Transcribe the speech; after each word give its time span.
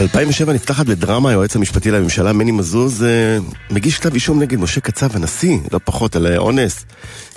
2007 0.00 0.52
נפתחת 0.52 0.86
בדרמה, 0.86 1.30
היועץ 1.30 1.56
המשפטי 1.56 1.90
לממשלה 1.90 2.32
מני 2.32 2.50
מזוז 2.50 3.02
אה, 3.02 3.38
מגיש 3.70 3.98
כתב 3.98 4.14
אישום 4.14 4.42
נגד 4.42 4.58
משה 4.58 4.80
קצב 4.80 5.16
הנשיא, 5.16 5.58
לא 5.72 5.80
פחות, 5.84 6.16
על 6.16 6.36
אונס. 6.36 6.84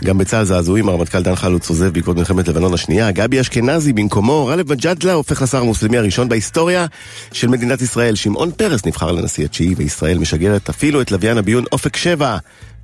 גם 0.04 0.18
בצה"ל 0.18 0.44
זעזועים, 0.44 0.90
הרמטכ"ל 0.90 1.24
דן 1.24 1.36
חלוץ 1.36 1.70
עוזב 1.70 1.94
בעקבות 1.94 2.18
מלחמת 2.18 2.48
לבנון 2.48 2.74
השנייה. 2.74 3.12
גבי 3.12 3.42
אשכנזי 3.42 3.94
במקומו, 3.94 4.46
גאלב 4.50 4.72
מג'אדלה 4.72 5.14
הופך 5.14 5.42
לשר 5.42 5.58
המוסלמי 5.58 5.98
הראשון 5.98 6.30
בהיסטוריה 6.30 6.86
של 7.32 7.48
מדינת 7.48 7.82
ישראל. 7.82 8.16
שמעון 8.16 8.52
פרס 8.52 8.86
נבחר 8.86 9.12
לנשיא 9.12 9.46
התשיעי, 9.46 9.74
וישראל 9.78 10.18
משגרת 10.18 10.70
אפילו 10.70 11.02
את 11.02 11.12
לוויין 11.12 11.38
הביון 11.38 11.64
אופק 11.72 11.98
7. 11.98 12.38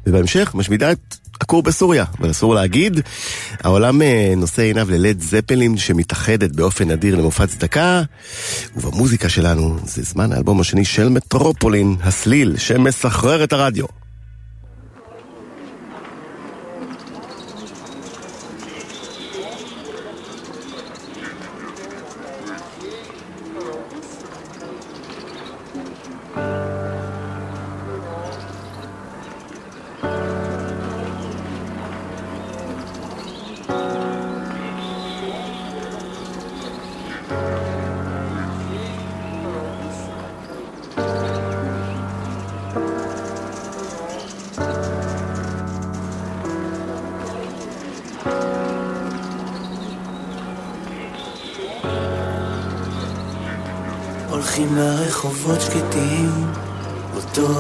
ובהמשך 0.08 0.52
משמידה 0.56 0.92
את 0.92 1.16
הכור 1.42 1.64
בסוריה, 1.64 2.06
אבל 2.20 2.32
אסור 2.32 2.56
להגיד. 2.56 3.00
העולם 3.64 4.02
אה, 4.02 4.34
נושא 4.38 4.62
עיניו 4.62 4.92
ללד 4.92 5.22
זפלין 5.22 5.78
שמתאחדת 5.78 6.52
באופן 6.52 6.92
נדיר 6.92 7.16
למופע 7.16 7.48
צדקה, 7.48 8.02
ובמוזיקה 8.76 9.30
שלנו 9.30 9.78
זה 9.86 10.04
זמן 10.04 10.32
האלבום 10.32 10.60
השני 10.60 10.86
של 10.86 11.10
מטרופולין, 11.10 11.96
הסליל, 12.04 12.58
שמסחרר 12.58 13.44
את 13.44 13.54
הרדיו. 13.54 13.99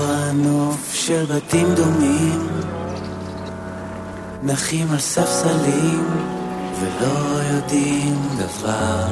הנוף 0.08 0.94
של 0.94 1.26
בתים 1.26 1.68
דומים, 1.76 2.48
נחים 4.44 4.92
על 4.92 5.00
ספסלים 5.00 6.06
ולא 6.80 7.42
יודעים 7.54 8.16
דבר. 8.38 9.06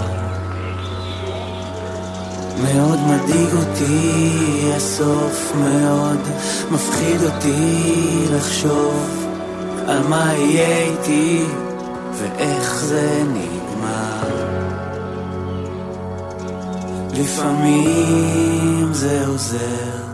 מאוד 2.63 2.99
מדאיג 2.99 3.53
אותי 3.53 4.71
הסוף, 4.75 5.51
מאוד 5.55 6.19
מפחיד 6.71 7.21
אותי 7.23 8.25
לחשוב 8.31 9.25
על 9.87 10.07
מה 10.07 10.33
יהיה 10.33 10.77
איתי 10.77 11.43
ואיך 12.13 12.85
זה 12.85 13.23
נגמר. 13.33 14.47
לפעמים 17.13 18.93
זה 18.93 19.27
עוזר 19.27 20.06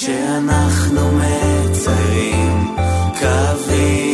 שאנחנו 0.00 1.00
מציירים 1.12 2.76
קווים 3.20 4.07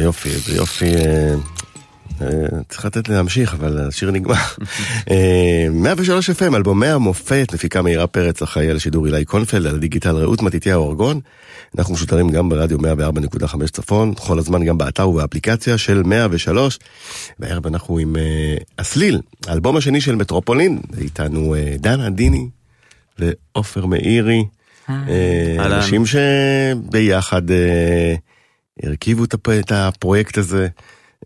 איזה 0.00 0.08
יופי, 0.08 0.28
איזה 0.28 0.56
יופי. 0.56 0.94
אה, 0.96 1.34
אה, 2.22 2.28
צריך 2.68 2.84
לתת 2.84 3.08
להמשיך, 3.08 3.54
אבל 3.54 3.88
השיר 3.88 4.10
נגמר. 4.10 4.34
אה, 5.10 5.66
103 5.70 6.30
FM, 6.30 6.56
אלבומי 6.56 6.86
המופת, 6.86 7.48
מפיקה 7.54 7.82
מאירה 7.82 8.06
פרץ, 8.06 8.42
אחראי 8.42 8.70
על 8.70 8.76
השידור 8.76 9.06
אילי 9.06 9.24
קונפלד, 9.24 9.66
על 9.66 9.74
הדיגיטל 9.74 10.16
רעות 10.16 10.42
מתתיהו 10.42 10.82
אורגון. 10.82 11.20
אנחנו 11.78 11.94
משודרים 11.94 12.28
גם 12.28 12.48
ברדיו 12.48 12.78
104.5 12.78 13.70
צפון, 13.72 14.14
כל 14.14 14.38
הזמן 14.38 14.64
גם 14.64 14.78
באתר 14.78 15.08
ובאפליקציה 15.08 15.78
של 15.78 16.02
103. 16.02 16.78
והערב 17.38 17.66
אנחנו 17.66 17.98
עם 17.98 18.16
אה, 18.16 18.56
הסליל, 18.78 19.20
האלבום 19.46 19.76
השני 19.76 20.00
של 20.00 20.14
מטרופולין, 20.16 20.80
איתנו 20.98 21.54
אה, 21.54 21.74
דנה 21.78 22.10
דיני 22.10 22.48
ועופר 23.18 23.86
מאירי. 23.86 24.44
אה. 24.88 25.66
אנשים 25.66 26.04
שביחד 26.06 27.50
אה, 27.50 28.14
הרכיבו 28.82 29.24
את 29.24 29.34
הפ- 29.34 29.48
את 29.48 29.72
הפרויקט 29.74 30.38
הזה 30.38 30.68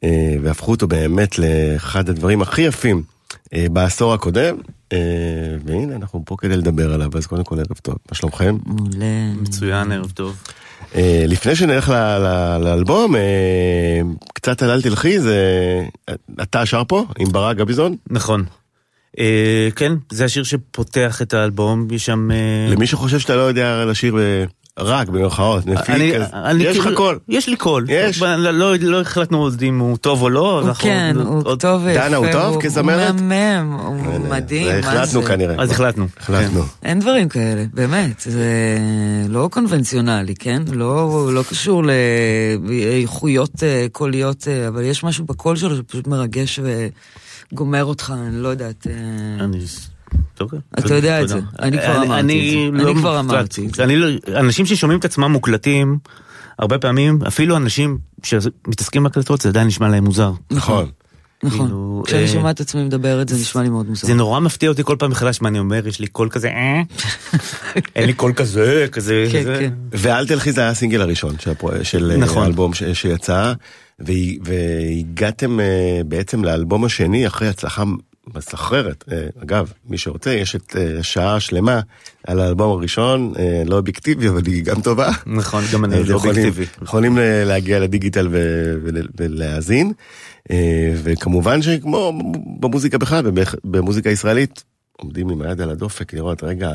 אה, 0.05 0.09
והפכו 0.43 0.71
אותו 0.71 0.89
באמת 0.89 1.39
לאחד 1.39 2.09
הדברים 2.09 2.43
הכי 2.43 2.62
יפים 2.62 3.03
אה, 3.55 3.67
בעשור 3.73 4.15
הקודם. 4.15 4.56
אה, 4.93 4.99
והנה 5.65 5.97
אנחנו 5.97 6.23
פה 6.27 6.37
כדי 6.39 6.56
לדבר 6.56 6.93
עליו, 6.95 7.11
אז 7.17 7.27
קודם 7.27 7.45
כל 7.45 7.59
ערב 7.59 7.79
טוב, 7.83 7.95
מה 8.11 8.15
שלומכם? 8.17 8.56
מעולה. 8.67 9.33
מצוין, 9.41 9.93
ערב 9.93 10.11
טוב. 10.11 10.37
אה, 10.95 11.25
לפני 11.29 11.56
שנלך 11.56 11.89
ל- 11.89 11.93
ל- 12.19 12.59
לאלבום, 12.65 13.17
אה, 13.17 13.21
קצת 14.35 14.62
על 14.62 14.71
אל 14.71 14.83
תלכי, 14.83 15.21
זה... 15.21 15.37
אתה 16.43 16.67
שר 16.67 16.83
פה 16.89 17.05
עם 17.19 17.33
ברק 17.33 17.57
גביזון? 17.57 17.97
נכון. 18.11 18.45
אה, 19.19 19.69
כן, 19.77 19.93
זה 20.12 20.25
השיר 20.25 20.45
שפותח 20.45 21.23
את 21.23 21.35
האלבום, 21.35 21.89
יש 21.91 22.07
שם... 22.07 22.31
אה, 22.31 22.37
למי 22.73 22.87
שחושב 22.87 23.19
שאתה 23.19 23.37
לא 23.37 23.41
יודע 23.41 23.85
לשיר 23.85 24.17
רק 24.79 25.09
במרכאות, 25.09 25.65
אני- 25.67 25.75
מפיק, 25.75 26.15
אז 26.15 26.29
אני 26.35 26.65
יש 26.65 26.76
לך 26.76 26.82
כאילו- 26.85 26.97
קול. 26.97 27.19
יש 27.29 27.49
לי 27.49 27.56
קול. 27.56 27.87
יש. 27.88 28.23
לא- 28.23 28.37
לא 28.50 28.76
לא 28.76 29.00
החלטנו 29.00 29.38
עוד 29.38 29.62
אם 29.62 29.79
הוא 29.79 29.97
טוב 29.97 30.23
או 30.23 30.31
לא. 30.31 30.61
הוא 30.61 30.69
אנחנו- 30.69 30.85
כן, 30.88 31.17
הוא 31.25 31.55
טוב 31.56 31.82
ויפה. 31.85 32.00
דנה, 32.09 32.17
הוא 32.17 32.26
טוב 32.32 32.62
כזמרת? 32.62 33.11
הוא 33.15 33.21
מהמם, 33.21 33.73
הוא 33.73 34.19
מדהים, 34.31 34.79
החלטנו? 34.79 35.23
כנראה. 35.23 35.55
אז 35.59 35.71
החלטנו. 35.71 36.06
החלטנו. 36.21 36.62
אין 36.82 37.00
דברים 37.00 37.29
כאלה, 37.29 37.65
באמת. 37.75 38.21
זה 38.21 38.44
לא 39.29 39.49
קונבנציונלי, 39.53 40.35
כן? 40.35 40.62
לא, 40.73 41.29
לא 41.32 41.43
קשור 41.49 41.82
לאיכויות 42.69 43.62
אה, 43.62 43.87
קוליות, 43.93 44.49
אה, 44.49 44.69
אבל 44.69 44.82
יש 44.82 45.05
משהו 45.05 45.25
בקול 45.25 45.56
שלו 45.56 45.76
שפשוט 45.76 46.06
מרגש 46.06 46.61
וגומר 47.53 47.85
אותך, 47.85 48.12
אני 48.26 48.43
לא 48.43 48.49
יודעת. 48.49 48.87
אה, 48.87 49.44
אני... 49.44 49.59
טוב, 50.34 50.50
אתה 50.78 50.94
יודע 50.94 51.22
את. 51.22 51.28
זה. 51.28 51.40
אני 51.58 51.78
כבר 51.78 51.96
אמרתי 52.02 52.20
אני 52.20 52.66
את 52.69 52.75
זה. 52.75 52.84
לא 52.84 52.90
אני 52.90 53.00
כבר 53.00 53.22
מוקלט. 53.22 53.38
אמרתי 53.38 53.66
את 53.66 53.75
זה. 53.75 53.84
אני 53.84 53.96
לא- 53.96 54.08
אנשים 54.37 54.66
ששומעים 54.66 54.99
את 54.99 55.05
עצמם 55.05 55.32
מוקלטים, 55.32 55.99
הרבה 56.58 56.78
פעמים, 56.78 57.19
אפילו 57.26 57.56
אנשים 57.56 57.99
שמתעסקים 58.22 59.02
בהקלטות, 59.02 59.40
זה 59.40 59.49
עדיין 59.49 59.66
נשמע 59.66 59.88
להם 59.88 60.05
מוזר. 60.05 60.32
נכון. 60.50 60.87
נכון. 61.43 61.66
כאילו, 61.66 62.02
כשאני 62.06 62.22
אה, 62.22 62.28
שומעת 62.28 62.55
את 62.55 62.61
עצמי 62.61 62.84
מדברת 62.84 63.28
זה 63.28 63.37
נשמע 63.37 63.62
לי 63.62 63.69
מאוד 63.69 63.88
מוזר. 63.88 64.06
זה 64.06 64.14
נורא 64.14 64.40
מפתיע 64.40 64.69
אותי 64.69 64.82
כל 64.84 64.96
פעם 64.99 65.11
מחדש 65.11 65.40
מה 65.40 65.49
אני 65.49 65.58
אומר, 65.58 65.88
יש 65.88 66.00
לי 66.00 66.06
קול 66.06 66.28
כזה, 66.28 66.49
אה? 66.49 66.82
אין 67.96 68.06
לי 68.06 68.12
קול 68.12 68.32
כזה, 68.32 68.87
כזה, 68.93 69.28
כן. 69.32 69.44
כן. 69.44 69.72
ואל 69.90 70.26
תלכי 70.26 70.52
זה 70.52 70.61
היה 70.61 70.70
הסינגל 70.70 71.00
הראשון 71.00 71.34
של. 71.38 71.52
של 71.82 72.06
נכון. 72.06 72.20
נכון. 72.20 72.43
האלבום. 72.43 72.72
שיצא, 72.93 73.52
וה... 73.99 74.14
והגעתם 74.43 75.61
אה, 75.61 76.00
בעצם 76.06 76.44
לאלבום 76.44 76.84
השני 76.84 77.26
אחרי 77.26 77.49
הצלחה 77.49 77.84
מסחררת. 78.35 79.05
אה, 79.12 79.26
אגב, 79.43 79.73
מי 79.88 79.99
שרוצה, 79.99 80.31
יש 80.31 80.56
את 80.56 80.76
אה, 80.76 81.03
שעה 81.03 81.41
שלמה 81.41 81.81
על 82.26 82.41
האלבום 82.41 82.79
הראשון, 82.79 83.32
אה, 83.38 83.62
לא 83.67 83.76
אובייקטיבי, 83.76 84.29
אבל 84.29 84.47
היא 84.47 84.65
גם 84.65 84.81
טובה. 84.81 85.11
נכון, 85.26 85.65
גם 85.73 85.85
אני 85.85 86.05
לא 86.05 86.15
אובייקטיבי. 86.15 86.65
יכולים 86.82 87.19
להגיע 87.21 87.81
לדיגיטל 87.81 88.29
ולהאזין. 89.17 89.93
וכמובן 91.03 91.62
שכמו 91.62 92.12
במוזיקה 92.61 92.99
בכלל, 92.99 93.31
במוזיקה 93.65 94.11
ישראלית, 94.11 94.65
עומדים 94.97 95.29
עם 95.29 95.43
היד 95.43 95.61
על 95.61 95.71
הדופק 95.71 96.12
לראות, 96.12 96.44
רגע, 96.44 96.71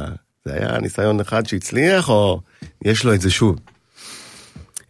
זה 0.46 0.54
היה 0.54 0.80
ניסיון 0.80 1.20
אחד 1.20 1.46
שהצליח, 1.46 2.10
או 2.10 2.42
יש 2.86 3.04
לו 3.04 3.14
את 3.14 3.22
זה 3.22 3.30
שוב? 3.30 3.60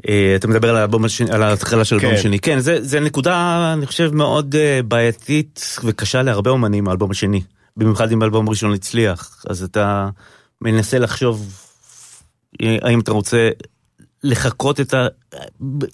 אה, 0.08 0.36
אתה 0.36 0.48
מדבר 0.48 0.70
על 0.70 0.76
האלבום 0.76 1.06
השני, 1.06 1.32
על 1.32 1.44
ההתחלה 1.44 1.86
של 1.86 1.96
האלבום 1.96 2.12
כן. 2.12 2.18
השני. 2.18 2.40
כן, 2.40 2.60
זה, 2.60 2.78
זה 2.82 3.00
נקודה, 3.00 3.74
אני 3.74 3.86
חושב, 3.86 4.16
מאוד 4.16 4.56
אה, 4.56 4.80
בעייתית 4.84 5.78
וקשה 5.84 6.22
להרבה 6.22 6.52
אומנים, 6.52 6.88
האלבום 6.88 7.12
השני. 7.12 7.42
במיוחד 7.78 8.12
אם 8.12 8.22
האלבום 8.22 8.48
הראשון 8.48 8.74
הצליח. 8.74 9.46
אז 9.50 9.64
אתה 9.64 10.10
מנסה 10.62 11.00
לחשוב 11.00 11.64
אה, 12.62 12.78
האם 12.82 13.00
אתה 13.00 13.12
רוצה 13.12 13.50
לחקות 14.24 14.80
את 14.80 14.94
ה... 14.94 15.08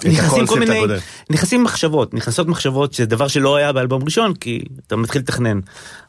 נכנסים 0.06 0.48
כל 0.48 0.60
מיני... 0.60 0.78
הקודם. 0.78 0.98
נכנסים 1.30 1.64
מחשבות, 1.64 2.14
נכנסות 2.14 2.48
מחשבות, 2.48 2.94
שזה 2.94 3.06
דבר 3.06 3.28
שלא 3.28 3.56
היה 3.56 3.74
באלבום 3.74 4.04
ראשון, 4.04 4.34
כי 4.34 4.64
אתה 4.88 4.96
מתחיל 4.96 5.22
לתכנן. 5.22 5.60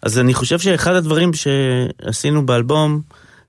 אז 0.03 0.19
אני 0.19 0.35
חושב 0.35 0.59
שאחד 0.59 0.95
הדברים 0.95 1.31
שעשינו 1.35 2.47
באלבום, 2.47 3.01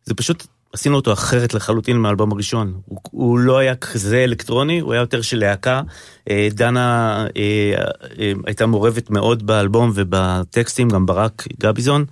זה 0.06 0.14
פשוט 0.14 0.48
עשינו 0.78 0.96
אותו 0.96 1.14
אחרת 1.14 1.54
לחלוטין 1.54 1.98
מהאלבום 1.98 2.32
הראשון. 2.32 2.74
הוא, 2.86 3.00
הוא 3.12 3.40
לא 3.40 3.58
היה 3.58 3.76
כזה 3.76 4.24
אלקטרוני, 4.24 4.80
הוא 4.80 4.94
היה 4.94 5.00
יותר 5.00 5.22
של 5.22 5.38
להקה. 5.38 5.82
אה, 6.30 6.48
דנה 6.52 7.26
אה, 7.38 7.74
אה, 8.20 8.32
הייתה 8.46 8.66
מעורבת 8.66 9.10
מאוד 9.10 9.48
באלבום 9.48 9.92
ובטקסטים, 9.94 10.90
גם 10.90 11.06
ברק 11.06 11.48
גביזון. 11.60 12.06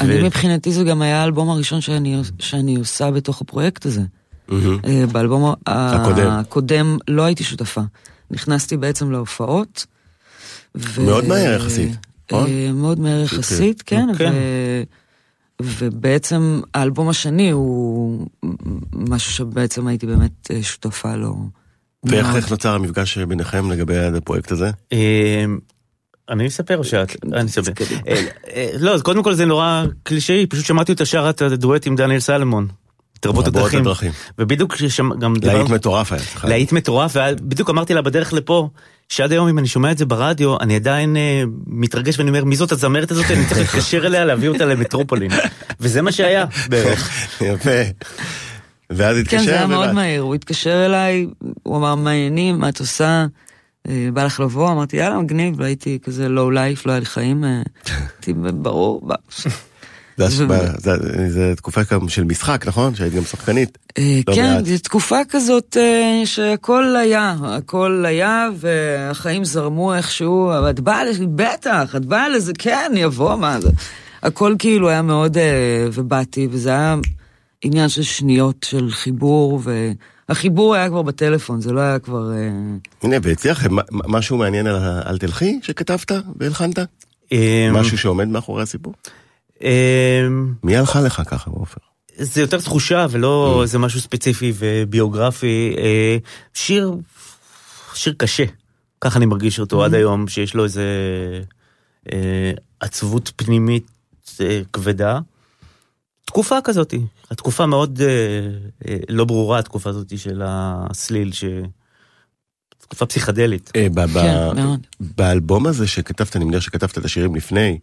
אני 0.00 0.22
מבחינתי 0.22 0.72
זה 0.72 0.84
גם 0.84 1.02
היה 1.02 1.22
האלבום 1.22 1.50
הראשון 1.50 1.80
שאני, 1.80 2.20
שאני 2.38 2.76
עושה 2.76 3.10
בתוך 3.10 3.40
הפרויקט 3.40 3.86
הזה. 3.86 4.02
אה, 4.52 5.04
באלבום 5.12 5.54
הקודם. 5.66 6.30
הקודם 6.30 6.98
לא 7.08 7.22
הייתי 7.22 7.44
שותפה. 7.44 7.80
נכנסתי 8.30 8.76
בעצם 8.76 9.10
להופעות. 9.10 9.86
ו- 10.74 11.02
מאוד 11.02 11.24
מהר 11.24 11.52
יחסית, 11.52 11.92
נכון? 12.32 12.50
מאוד 12.74 13.00
מהר 13.00 13.22
יחסית, 13.22 13.82
כן. 13.86 14.06
כן. 14.18 14.32
ו- 14.34 15.01
ובעצם 15.62 16.60
האלבום 16.74 17.08
השני 17.08 17.50
הוא 17.50 18.26
משהו 18.92 19.32
שבעצם 19.32 19.86
הייתי 19.86 20.06
באמת 20.06 20.50
אה, 20.50 20.62
שותפה 20.62 21.16
לו. 21.16 21.34
ואיך. 22.04 22.36
איך 22.36 22.50
נוצר 22.50 22.74
המפגש 22.74 23.18
ביניכם 23.18 23.70
לגבי 23.70 23.96
הפרויקט 23.98 24.52
הזה? 24.52 24.70
אה, 24.92 25.44
אני 26.28 26.46
אספר 26.46 26.78
או 26.78 26.84
שאת? 26.84 27.16
אני 27.32 27.46
אספר. 27.46 27.72
אה, 28.08 28.24
אה, 28.54 28.70
לא, 28.78 28.94
אז 28.94 29.02
קודם 29.02 29.22
כל 29.22 29.34
זה 29.34 29.44
נורא 29.44 29.84
קלישאי, 30.02 30.46
פשוט 30.46 30.64
שמעתי 30.64 30.92
אותה 30.92 31.04
שרה 31.04 31.30
את 31.30 31.42
הדואט 31.42 31.86
עם 31.86 31.96
דניאל 31.96 32.20
סלמון. 32.20 32.68
תרבות 33.20 33.48
רבות 33.48 33.74
הדרכים. 33.74 34.12
ובדיוק 34.38 34.72
כששם, 34.72 35.10
גם 35.18 35.34
להיט 35.42 35.70
מטורף 35.70 36.12
היה. 36.12 36.22
להיט 36.44 36.72
מטורף, 36.72 37.16
ובדיוק 37.16 37.70
אמרתי 37.70 37.94
לה 37.94 38.02
בדרך 38.02 38.32
לפה, 38.32 38.68
שעד 39.12 39.32
היום 39.32 39.48
אם 39.48 39.58
אני 39.58 39.68
שומע 39.68 39.90
את 39.92 39.98
זה 39.98 40.06
ברדיו, 40.06 40.60
אני 40.60 40.76
עדיין 40.76 41.16
אה, 41.16 41.42
מתרגש 41.66 42.18
ואני 42.18 42.30
אומר, 42.30 42.44
מי 42.44 42.56
זאת 42.56 42.72
הזמרת 42.72 43.10
הזאת? 43.10 43.24
אני 43.30 43.46
צריך 43.46 43.58
להתקשר 43.58 44.06
אליה, 44.06 44.24
להביא 44.24 44.48
אותה 44.48 44.64
למטרופולין. 44.64 45.30
וזה 45.80 46.02
מה 46.02 46.12
שהיה 46.12 46.44
בערך. 46.68 47.10
יפה. 47.40 47.70
ואז 48.90 49.16
התקשר. 49.16 49.38
כן, 49.38 49.44
זה 49.44 49.54
היה 49.54 49.66
מאוד. 49.66 49.92
מהיר, 49.92 50.22
הוא 50.22 50.34
התקשר 50.34 50.86
אליי, 50.86 51.26
הוא 51.62 51.76
אמר, 51.76 51.94
מה 51.94 52.10
העניינים, 52.10 52.58
מה 52.58 52.68
את 52.68 52.80
עושה? 52.80 53.26
אה, 53.88 54.08
בא 54.12 54.24
לך 54.24 54.40
לבוא? 54.40 54.72
אמרתי, 54.72 54.96
יאללה, 54.96 55.18
מגניב, 55.18 55.54
והייתי 55.58 55.98
כזה 56.02 56.28
לואו 56.28 56.50
לייף, 56.50 56.86
לא 56.86 56.92
היה 56.92 57.00
לי 57.00 57.06
חיים. 57.06 57.44
אה, 57.44 57.62
הייתי 58.16 58.32
ברור. 58.32 59.08
זה 61.34 61.52
תקופה 61.56 61.80
גם 61.90 62.08
של 62.08 62.24
משחק, 62.24 62.64
נכון? 62.66 62.94
שהיית 62.94 63.14
גם 63.14 63.24
שחקנית. 63.24 63.78
לא 63.98 64.34
כן. 64.34 64.64
זו 64.64 64.78
תקופה 64.82 65.18
כזאת 65.28 65.76
אה, 65.80 66.22
שהכל 66.24 66.96
היה, 66.96 67.34
הכל 67.42 68.04
היה, 68.06 68.48
והחיים 68.56 69.44
זרמו 69.44 69.94
איכשהו, 69.94 70.52
אבל 70.58 70.70
את 70.70 70.80
באה 70.80 71.04
לזה, 71.04 71.24
בטח, 71.34 71.96
את 71.96 72.04
באה 72.04 72.28
לזה, 72.28 72.52
כן, 72.58 72.92
יבוא, 72.96 73.36
מה 73.36 73.60
זה. 73.60 73.70
הכל 74.22 74.54
כאילו 74.58 74.88
היה 74.88 75.02
מאוד, 75.02 75.38
אה, 75.38 75.86
ובאתי, 75.92 76.48
וזה 76.50 76.70
היה 76.70 76.96
עניין 77.62 77.88
של 77.88 78.02
שניות 78.02 78.66
של 78.68 78.90
חיבור, 78.90 79.60
והחיבור 80.28 80.74
היה 80.74 80.88
כבר 80.88 81.02
בטלפון, 81.02 81.60
זה 81.60 81.72
לא 81.72 81.80
היה 81.80 81.98
כבר... 81.98 82.32
אה, 82.32 82.50
הנה, 83.02 83.16
מ- 83.70 84.12
משהו 84.12 84.36
מעניין 84.36 84.66
על 85.04 85.18
תלכי 85.18 85.58
שכתבת 85.62 86.10
והלחנת? 86.36 86.78
אה, 87.32 87.68
משהו 87.72 87.98
שעומד 87.98 88.28
מאחורי 88.28 88.62
הסיפור? 88.62 88.94
אה, 89.64 90.28
מי 90.62 90.76
הלכה 90.76 91.00
לך 91.00 91.22
ככה, 91.26 91.50
עופר? 91.50 91.80
זה 92.16 92.40
יותר 92.40 92.60
תחושה 92.60 93.06
ולא 93.10 93.60
איזה 93.62 93.78
משהו 93.78 94.00
ספציפי 94.00 94.52
וביוגרפי. 94.58 95.74
אה, 95.78 96.16
שיר, 96.54 96.94
שיר 97.94 98.14
קשה, 98.18 98.44
ככה 99.00 99.18
אני 99.18 99.26
מרגיש 99.26 99.60
אותו 99.60 99.84
עד 99.84 99.94
היום, 99.94 100.28
שיש 100.28 100.54
לו 100.54 100.64
איזה 100.64 100.84
אה, 102.12 102.52
עצבות 102.80 103.32
פנימית 103.36 103.90
אה, 104.40 104.60
כבדה. 104.72 105.18
תקופה 106.24 106.58
כזאתי, 106.64 107.00
התקופה 107.30 107.66
מאוד 107.66 108.00
אה, 108.00 108.08
אה, 108.88 108.96
לא 109.08 109.24
ברורה, 109.24 109.58
התקופה 109.58 109.90
הזאת 109.90 110.18
של 110.18 110.42
הסליל, 110.44 111.32
ש... 111.32 111.44
תקופה 112.78 113.06
פסיכדלית. 113.06 113.72
אה, 113.76 113.86
כן, 114.54 114.62
מאוד. 114.62 114.86
באלבום 115.00 115.66
הזה 115.66 115.86
שכתבת, 115.86 116.36
אני 116.36 116.44
מניח 116.44 116.60
שכתבת 116.60 116.98
את 116.98 117.04
השירים 117.04 117.34
לפני 117.34 117.78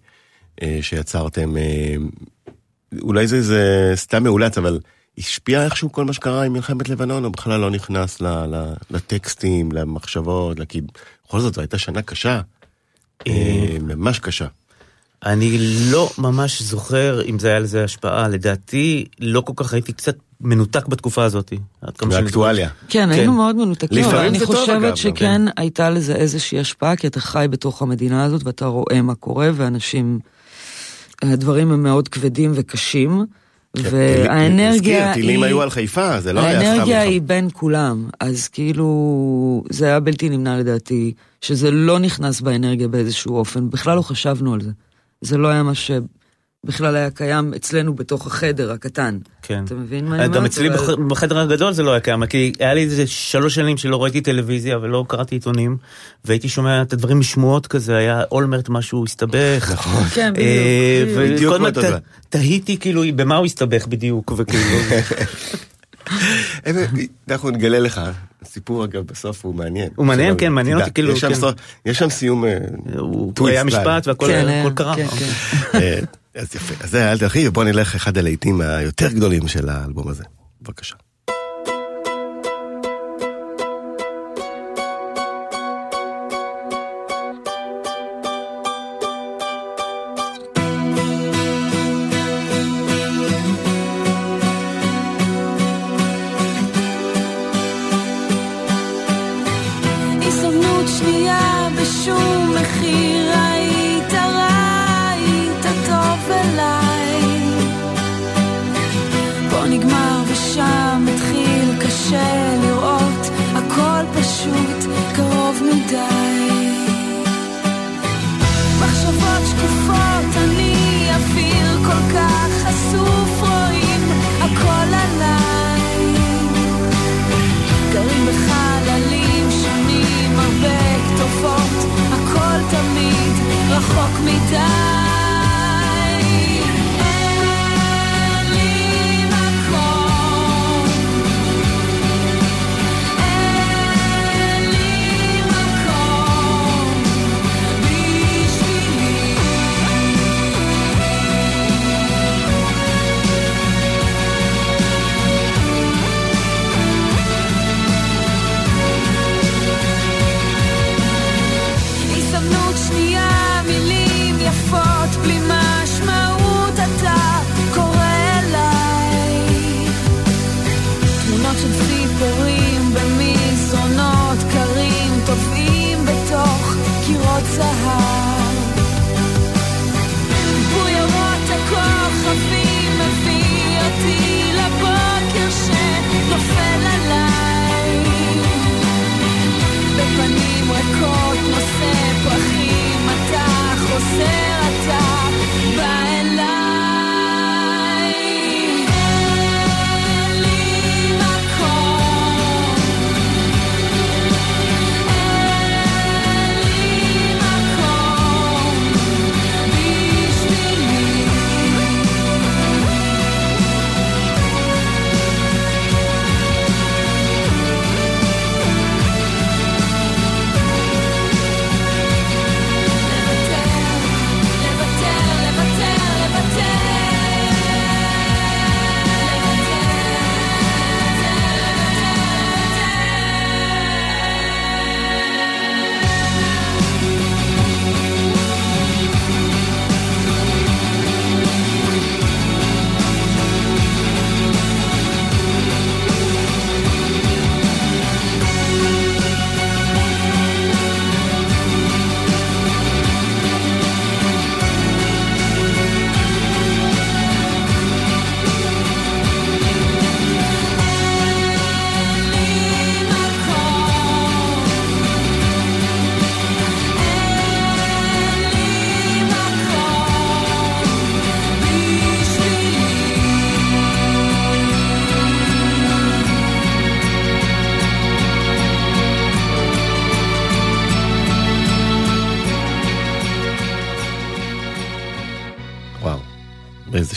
שיצרתם, 0.82 1.58
אה, 1.58 1.96
אולי 3.01 3.28
זה, 3.28 3.42
זה 3.42 3.92
סתם 3.96 4.24
מאולץ, 4.24 4.58
אבל 4.58 4.80
השפיע 5.18 5.66
איכשהו 5.66 5.92
כל 5.92 6.06
מה 6.06 6.13
שקרה 6.13 6.44
עם 6.44 6.54
מלחמת 6.54 6.89
לבנון, 6.89 7.25
או 7.25 7.32
בכלל 7.32 7.60
לא 7.60 7.72
נכנס 7.72 8.22
ל, 8.22 8.28
ל, 8.28 8.74
לטקסטים, 8.92 9.72
למחשבות, 9.72 10.58
כי 10.70 10.82
בכל 11.28 11.39
זאת 11.39 11.54
זו 11.54 11.62
הייתה 11.62 11.78
שנה 11.78 12.01
קשה, 12.01 12.42
אה, 13.28 13.78
ממש 13.82 14.20
קשה. 14.20 14.48
אני 15.25 15.58
לא 15.92 16.10
ממש 16.18 16.62
זוכר 16.62 17.22
אם 17.25 17.39
זה 17.39 17.48
היה 17.50 17.60
לזה 17.60 17.84
השפעה, 17.84 18.28
לדעתי 18.28 19.06
לא 19.20 19.42
כל 19.42 19.54
כך 19.56 19.74
הייתי 19.74 19.94
קצת 19.94 20.16
מנותק 20.42 20.88
בתקופה 20.88 21.24
הזאת. 21.24 21.54
עד 21.82 21.98
כמה 21.98 22.12
שאני 22.12 22.24
באקטואליה. 22.24 22.70
כן, 22.89 23.10
היינו 23.12 23.34
מאוד 23.34 23.56
מנותקים, 23.56 24.04
אבל 24.04 24.13
לפעמים 24.13 24.30
אני 24.30 24.39
זה 24.39 24.46
טוב, 24.46 24.56
אגב, 24.56 24.66
חושבת 24.66 24.98
שכן 24.98 25.46
כן. 25.46 25.51
הייתה 25.58 25.89
לזה 25.89 26.16
איזושהי 26.16 26.60
השפעה, 26.60 26.96
כי 26.96 27.08
אתה 27.08 27.20
חי 27.20 27.46
בתוך 27.50 27.82
המדינה 27.82 28.24
הזאת 28.24 28.44
ואתה 28.44 28.66
רואה 28.66 29.01
מה 29.01 29.16
קורה, 29.16 29.50
ואנשים, 29.56 30.20
הדברים 31.22 31.72
הם 31.72 31.84
מאוד 31.84 32.08
כבדים 32.08 32.52
וקשים, 32.56 33.26
והאנרגיה 33.78 35.06
היא... 35.06 35.14
טילים 35.14 35.44
היו 35.44 35.62
על 35.62 35.70
חיפה, 35.70 36.22
זה 36.22 36.34
לא 36.34 36.40
היה 36.40 36.60
סתם 36.60 36.70
האנרגיה. 36.70 37.02
היא 37.02 37.22
בין 37.22 37.48
כולם, 37.54 38.10
אז 38.20 38.48
כאילו, 38.48 39.64
זה 39.70 39.86
היה 39.86 40.00
בלתי 40.00 40.30
נמנע 40.30 40.58
לדעתי, 40.58 41.14
שזה 41.42 41.72
לא 41.72 42.00
נכנס 42.00 42.42
באנרגיה 42.42 42.88
באיזשהו 42.88 43.36
אופן, 43.36 43.70
בכלל 43.70 43.98
לא 43.98 44.02
חשבנו 44.02 44.54
על 44.54 44.62
זה. 44.62 44.72
זה 45.22 45.38
לא 45.38 45.48
היה 45.48 45.64
מה 45.64 45.76
שבכלל 46.66 46.96
היה 46.96 47.10
קיים 47.12 47.54
אצלנו 47.56 47.94
בתוך 47.96 48.28
החדר 48.28 48.72
הקטן. 48.72 49.18
כן. 49.42 49.63
אתה 49.66 49.75
מבין 49.75 50.06
מה 50.06 50.16
אני 50.16 50.25
אומרת? 50.25 50.38
גם 50.38 50.46
אצלי 50.46 50.70
אבל- 50.70 50.78
בח- 50.78 50.96
בחדר 51.08 51.39
הגדול 51.39 51.74
זה 51.74 51.84
לא 51.84 51.92
היה 51.92 52.00
קיים, 52.00 52.25
כי 52.25 52.54
היה 52.60 52.74
לי 52.74 52.84
איזה 52.84 53.08
שלוש 53.08 53.56
שנים 53.56 53.78
שלא 53.78 54.04
ראיתי 54.04 54.22
טלוויזיה 54.22 54.78
ולא 54.82 55.06
קראתי 55.08 55.36
עיתונים, 55.36 55.78
והייתי 56.25 56.50
שומע 56.50 56.82
את 56.82 56.94
הדברים 56.94 57.20
משמועות 57.20 57.68
כזה, 57.68 57.96
היה 57.98 58.24
אולמרט 58.32 58.70
משהו 58.70 59.04
הסתבך. 59.04 59.72
נכון. 59.74 60.04
כן, 60.04 60.34
בדיוק, 60.34 60.48
אה, 60.48 61.24
בדיוק. 61.34 61.54
בדיוק 61.62 61.96
תהיתי 62.30 62.78
כאילו 62.78 63.01
במה 63.16 63.36
הוא 63.38 63.46
הסתבך 63.46 63.88
בדיוק, 63.88 64.32
וכאילו... 64.38 64.63
אנחנו 67.30 67.50
נגלה 67.50 67.80
לך, 67.80 68.01
הסיפור 68.42 68.86
אגב 68.86 69.04
בסוף 69.04 69.46
הוא 69.46 69.56
מעניין. 69.56 69.89
הוא 69.96 70.06
מעניין, 70.06 70.36
כן, 70.38 70.51
מעניין 70.51 70.80
אותי, 70.80 70.92
כאילו, 70.92 71.13
יש 71.86 71.98
שם 71.98 72.06
כן. 72.06 72.10
סיום 72.10 72.46
אה, 72.46 72.58
הוא 72.98 73.48
היה. 73.48 73.63
משפט 73.63 74.08
והכל 74.08 74.28
כן, 74.28 74.39
הכל 74.39 74.50
היה, 74.50 74.72
קרה. 74.72 74.96
כן. 74.96 75.08
כן. 75.08 75.80
אה, 75.80 76.00
אז 76.36 76.56
יפה, 76.56 76.74
אז 76.84 76.92
זה 76.92 77.12
אל 77.12 77.18
תלכי, 77.18 77.48
ובוא 77.48 77.63
נלך 77.63 77.96
אחד 77.96 78.18
הלהיטים 78.18 78.62
היותר 78.62 79.12
גדולים 79.12 79.48
של 79.48 79.70
האלבום 79.70 80.08
הזה. 80.08 80.24
בבקשה. 80.62 80.96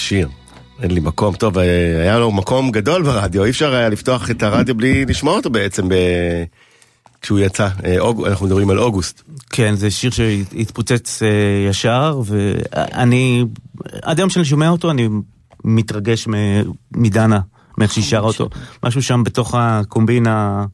שיר. 0.02 0.28
אין 0.82 0.90
לי 0.90 1.00
מקום. 1.00 1.34
טוב, 1.34 1.58
אה, 1.58 2.02
היה 2.02 2.18
לו 2.18 2.32
מקום 2.32 2.70
גדול 2.70 3.02
ברדיו, 3.02 3.44
אי 3.44 3.50
אפשר 3.50 3.74
היה 3.74 3.88
לפתוח 3.88 4.30
את 4.30 4.42
הרדיו 4.42 4.74
בלי 4.74 5.04
לשמוע 5.04 5.34
אותו 5.34 5.50
בעצם 5.50 5.88
ב... 5.88 5.94
כשהוא 7.20 7.38
יצא. 7.38 7.68
אה, 7.84 7.98
אוג... 7.98 8.26
אנחנו 8.26 8.46
מדברים 8.46 8.70
על 8.70 8.78
אוגוסט. 8.78 9.22
כן, 9.50 9.74
זה 9.74 9.90
שיר 9.90 10.10
שהתפוצץ 10.10 11.22
אה, 11.22 11.28
ישר, 11.70 12.20
ואני, 12.26 13.44
עד 14.02 14.18
היום 14.18 14.30
שאני 14.30 14.44
שומע 14.44 14.68
אותו, 14.68 14.90
אני 14.90 15.08
מתרגש 15.64 16.28
מ- 16.28 16.62
מדנה 16.94 17.40
מאיך 17.78 17.92
שהיא 17.92 18.04
שרה 18.04 18.28
אותו. 18.28 18.48
משהו 18.84 19.02
שם 19.02 19.24
בתוך 19.24 19.54
הקומבינה 19.58 20.66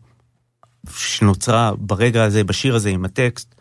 שנוצרה 0.97 1.73
ברגע 1.79 2.25
הזה, 2.25 2.45
בשיר 2.45 2.75
הזה 2.75 2.89
עם 2.89 3.05
הטקסט, 3.05 3.55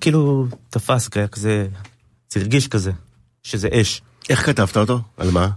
כאילו 0.00 0.46
תפס 0.70 1.08
כזה, 1.08 1.66
זה 2.32 2.40
הרגיש 2.40 2.68
כזה, 2.68 2.92
שזה 3.42 3.68
אש. 3.72 4.02
איך 4.28 4.46
כתבת 4.46 4.76
אותו? 4.76 5.00
על 5.16 5.30
מה? 5.30 5.50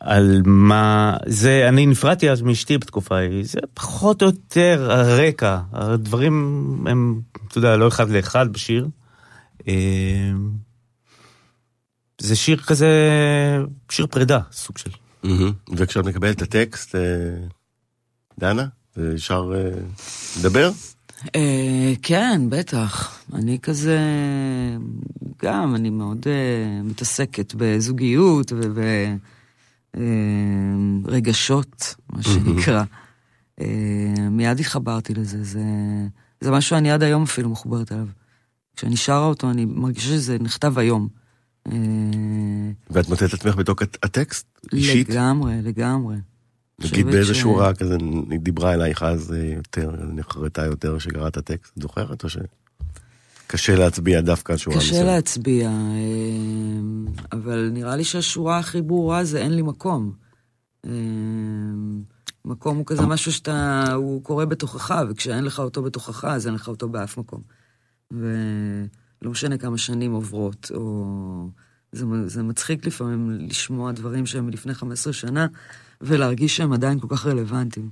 על 0.00 0.42
מה, 0.44 1.16
זה, 1.26 1.68
אני 1.68 1.86
נפרדתי 1.86 2.30
אז 2.30 2.42
מאשתי 2.42 2.78
בתקופה 2.78 3.16
ההיא, 3.16 3.44
זה 3.44 3.58
פחות 3.74 4.22
או 4.22 4.26
יותר 4.26 4.88
הרקע, 4.90 5.60
הדברים 5.72 6.34
הם, 6.86 7.20
אתה 7.48 7.58
יודע, 7.58 7.76
לא 7.76 7.88
אחד 7.88 8.10
לאחד 8.10 8.52
בשיר. 8.52 8.88
אה, 9.68 9.74
זה 12.20 12.36
שיר 12.36 12.56
כזה, 12.56 12.88
שיר 13.90 14.06
פרידה, 14.06 14.40
סוג 14.52 14.78
של. 14.78 14.90
וכשאת 15.76 16.04
מקבלת 16.04 16.36
את 16.36 16.42
הטקסט, 16.42 16.94
אה, 16.94 17.00
דנה, 18.38 18.66
ישר 18.96 19.52
אה, 19.54 19.70
לדבר? 20.38 20.70
אה, 21.34 21.92
כן, 22.02 22.40
בטח. 22.48 23.22
אני 23.34 23.58
כזה, 23.62 23.98
גם, 25.42 25.74
אני 25.74 25.90
מאוד 25.90 26.26
אה, 26.26 26.82
מתעסקת 26.82 27.54
בזוגיות 27.56 28.52
וברגשות, 31.04 31.94
מה 32.12 32.22
שנקרא. 32.22 32.84
אה, 33.60 33.66
מיד 34.30 34.60
התחברתי 34.60 35.14
לזה, 35.14 35.44
זה, 35.44 35.62
זה 36.40 36.50
משהו 36.50 36.68
שאני 36.70 36.90
עד 36.90 37.02
היום 37.02 37.22
אפילו 37.22 37.50
מחוברת 37.50 37.92
אליו. 37.92 38.06
כשאני 38.76 38.96
שרה 38.96 39.24
אותו, 39.26 39.50
אני 39.50 39.64
מרגישה 39.64 40.06
שזה 40.08 40.36
נכתב 40.40 40.78
היום. 40.78 41.08
אה, 41.72 41.72
ואת 42.90 43.08
מוצאת 43.08 43.28
את 43.28 43.34
עצמך 43.34 43.54
בתוך 43.56 43.82
הט- 43.82 43.96
הטקסט? 44.02 44.46
אישית? 44.72 45.08
לגמרי, 45.08 45.62
לגמרי. 45.62 46.16
נגיד 46.84 47.06
באיזה 47.06 47.34
ש- 47.34 47.38
שורה 47.38 47.74
כזה 47.74 47.96
היא 48.30 48.40
דיברה 48.40 48.74
אלייך 48.74 49.02
אז 49.02 49.32
אה, 49.32 49.54
יותר, 49.56 49.90
נחרטה 50.12 50.64
יותר 50.64 50.98
שקראת 50.98 51.32
את 51.32 51.36
הטקסט, 51.36 51.72
את 51.76 51.82
זוכרת 51.82 52.24
או 52.24 52.28
ש... 52.28 52.36
קשה 53.46 53.76
להצביע 53.76 54.20
דווקא 54.20 54.52
על 54.52 54.58
שורה 54.58 54.76
קשה 54.76 54.92
מסוימת? 54.92 55.06
להצביע, 55.06 55.68
אה, 55.68 57.32
אבל 57.32 57.70
נראה 57.72 57.96
לי 57.96 58.04
שהשורה 58.04 58.58
הכי 58.58 58.82
ברורה 58.82 59.24
זה 59.24 59.38
אין 59.38 59.52
לי 59.52 59.62
מקום. 59.62 60.12
אה, 60.86 60.90
מקום 62.44 62.76
הוא 62.76 62.86
כזה 62.86 63.02
אמ- 63.02 63.08
משהו 63.08 63.32
שאתה, 63.32 63.84
הוא 63.94 64.22
קורה 64.22 64.46
בתוכך, 64.46 65.02
וכשאין 65.10 65.44
לך 65.44 65.58
אותו 65.58 65.82
בתוכך, 65.82 66.24
אז 66.24 66.46
אין 66.46 66.54
לך 66.54 66.68
אותו 66.68 66.88
באף 66.88 67.18
מקום. 67.18 67.40
ולא 68.10 69.30
משנה 69.30 69.58
כמה 69.58 69.78
שנים 69.78 70.12
עוברות, 70.12 70.70
או... 70.74 71.48
זה, 71.92 72.04
זה 72.26 72.42
מצחיק 72.42 72.86
לפעמים 72.86 73.30
לשמוע 73.30 73.92
דברים 73.92 74.26
שהם 74.26 74.46
מלפני 74.46 74.74
15 74.74 75.12
שנה, 75.12 75.46
ולהרגיש 76.00 76.56
שהם 76.56 76.72
עדיין 76.72 77.00
כל 77.00 77.06
כך 77.10 77.26
רלוונטיים. 77.26 77.88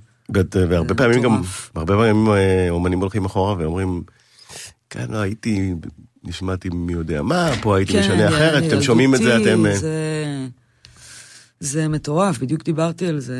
והרבה 0.69 0.95
פעמים 0.95 1.21
גם. 1.21 1.41
הרבה 1.75 1.95
פעמים 1.95 2.29
אה, 2.29 2.67
אומנים 2.69 2.99
הולכים 2.99 3.25
אחורה 3.25 3.55
ואומרים, 3.57 4.03
כן, 4.89 5.11
לא, 5.11 5.17
הייתי, 5.17 5.73
נשמעתי 6.23 6.69
מי 6.69 6.93
יודע 6.93 7.21
מה, 7.21 7.51
פה 7.61 7.77
הייתי 7.77 7.99
משנה 7.99 8.27
אחרת, 8.27 8.63
אתם 8.67 8.81
שומעים 8.81 9.15
את 9.15 9.19
זה, 9.19 9.37
אתם... 9.37 9.65
אה, 9.65 10.47
זה 11.59 11.87
מטורף, 11.87 12.39
בדיוק 12.39 12.63
דיברתי 12.63 13.07
על 13.07 13.19
זה 13.19 13.39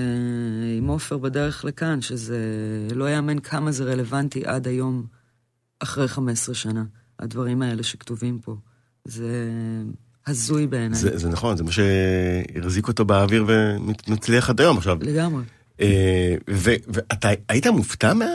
עם 0.78 0.88
עופר 0.88 1.18
בדרך 1.18 1.66
לכאן, 1.66 2.02
שזה 2.02 2.40
לא 2.96 3.10
יאמן 3.10 3.40
כמה 3.40 3.72
זה 3.72 3.84
רלוונטי 3.84 4.46
עד 4.46 4.68
היום, 4.68 5.06
אחרי 5.80 6.08
15 6.08 6.56
שנה, 6.56 6.84
הדברים 7.20 7.62
האלה 7.62 7.84
שכתובים 7.84 8.40
פה. 8.40 8.56
זה 9.06 9.50
הזוי 10.28 10.68
בעיניי. 10.68 11.00
זה, 11.00 11.18
זה 11.18 11.30
נכון, 11.30 11.58
זה 11.58 11.64
מה 11.64 11.72
שהחזיק 11.72 12.88
אותו 12.88 13.06
באוויר 13.06 13.46
ומצליח 13.48 14.50
עד 14.50 14.62
היום 14.62 14.78
עכשיו. 14.78 14.98
לגמרי. 15.02 15.44
אה, 15.82 16.36
ואתה 16.48 17.30
היית 17.50 17.68
מופתע 17.68 18.14
מה... 18.14 18.26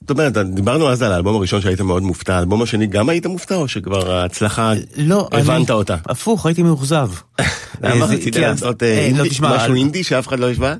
זאת 0.00 0.10
אומרת, 0.10 0.36
דיברנו 0.36 0.88
אז 0.88 1.02
על 1.02 1.12
האלבום 1.12 1.36
הראשון 1.36 1.60
שהיית 1.60 1.80
מאוד 1.80 2.02
מופתע, 2.02 2.36
האלבום 2.36 2.62
השני 2.62 2.86
גם 2.86 3.08
היית 3.08 3.26
מופתע 3.26 3.54
או 3.54 3.68
שכבר 3.68 4.12
ההצלחה, 4.12 4.72
לא, 4.96 5.28
הבנת 5.32 5.70
אני- 5.70 5.76
אותה? 5.78 5.96
הפוך, 6.06 6.46
הייתי 6.46 6.62
מאוכזב. 6.62 7.10
למה 7.82 8.04
אה, 8.04 8.10
רצית 8.10 8.36
לעשות 8.36 8.82
אה, 8.82 8.88
אה, 8.88 9.10
לא, 9.18 9.24
משהו 9.40 9.74
אינדי 9.74 10.04
שאף 10.04 10.28
אחד 10.28 10.38
לא 10.38 10.50
ישמע? 10.50 10.74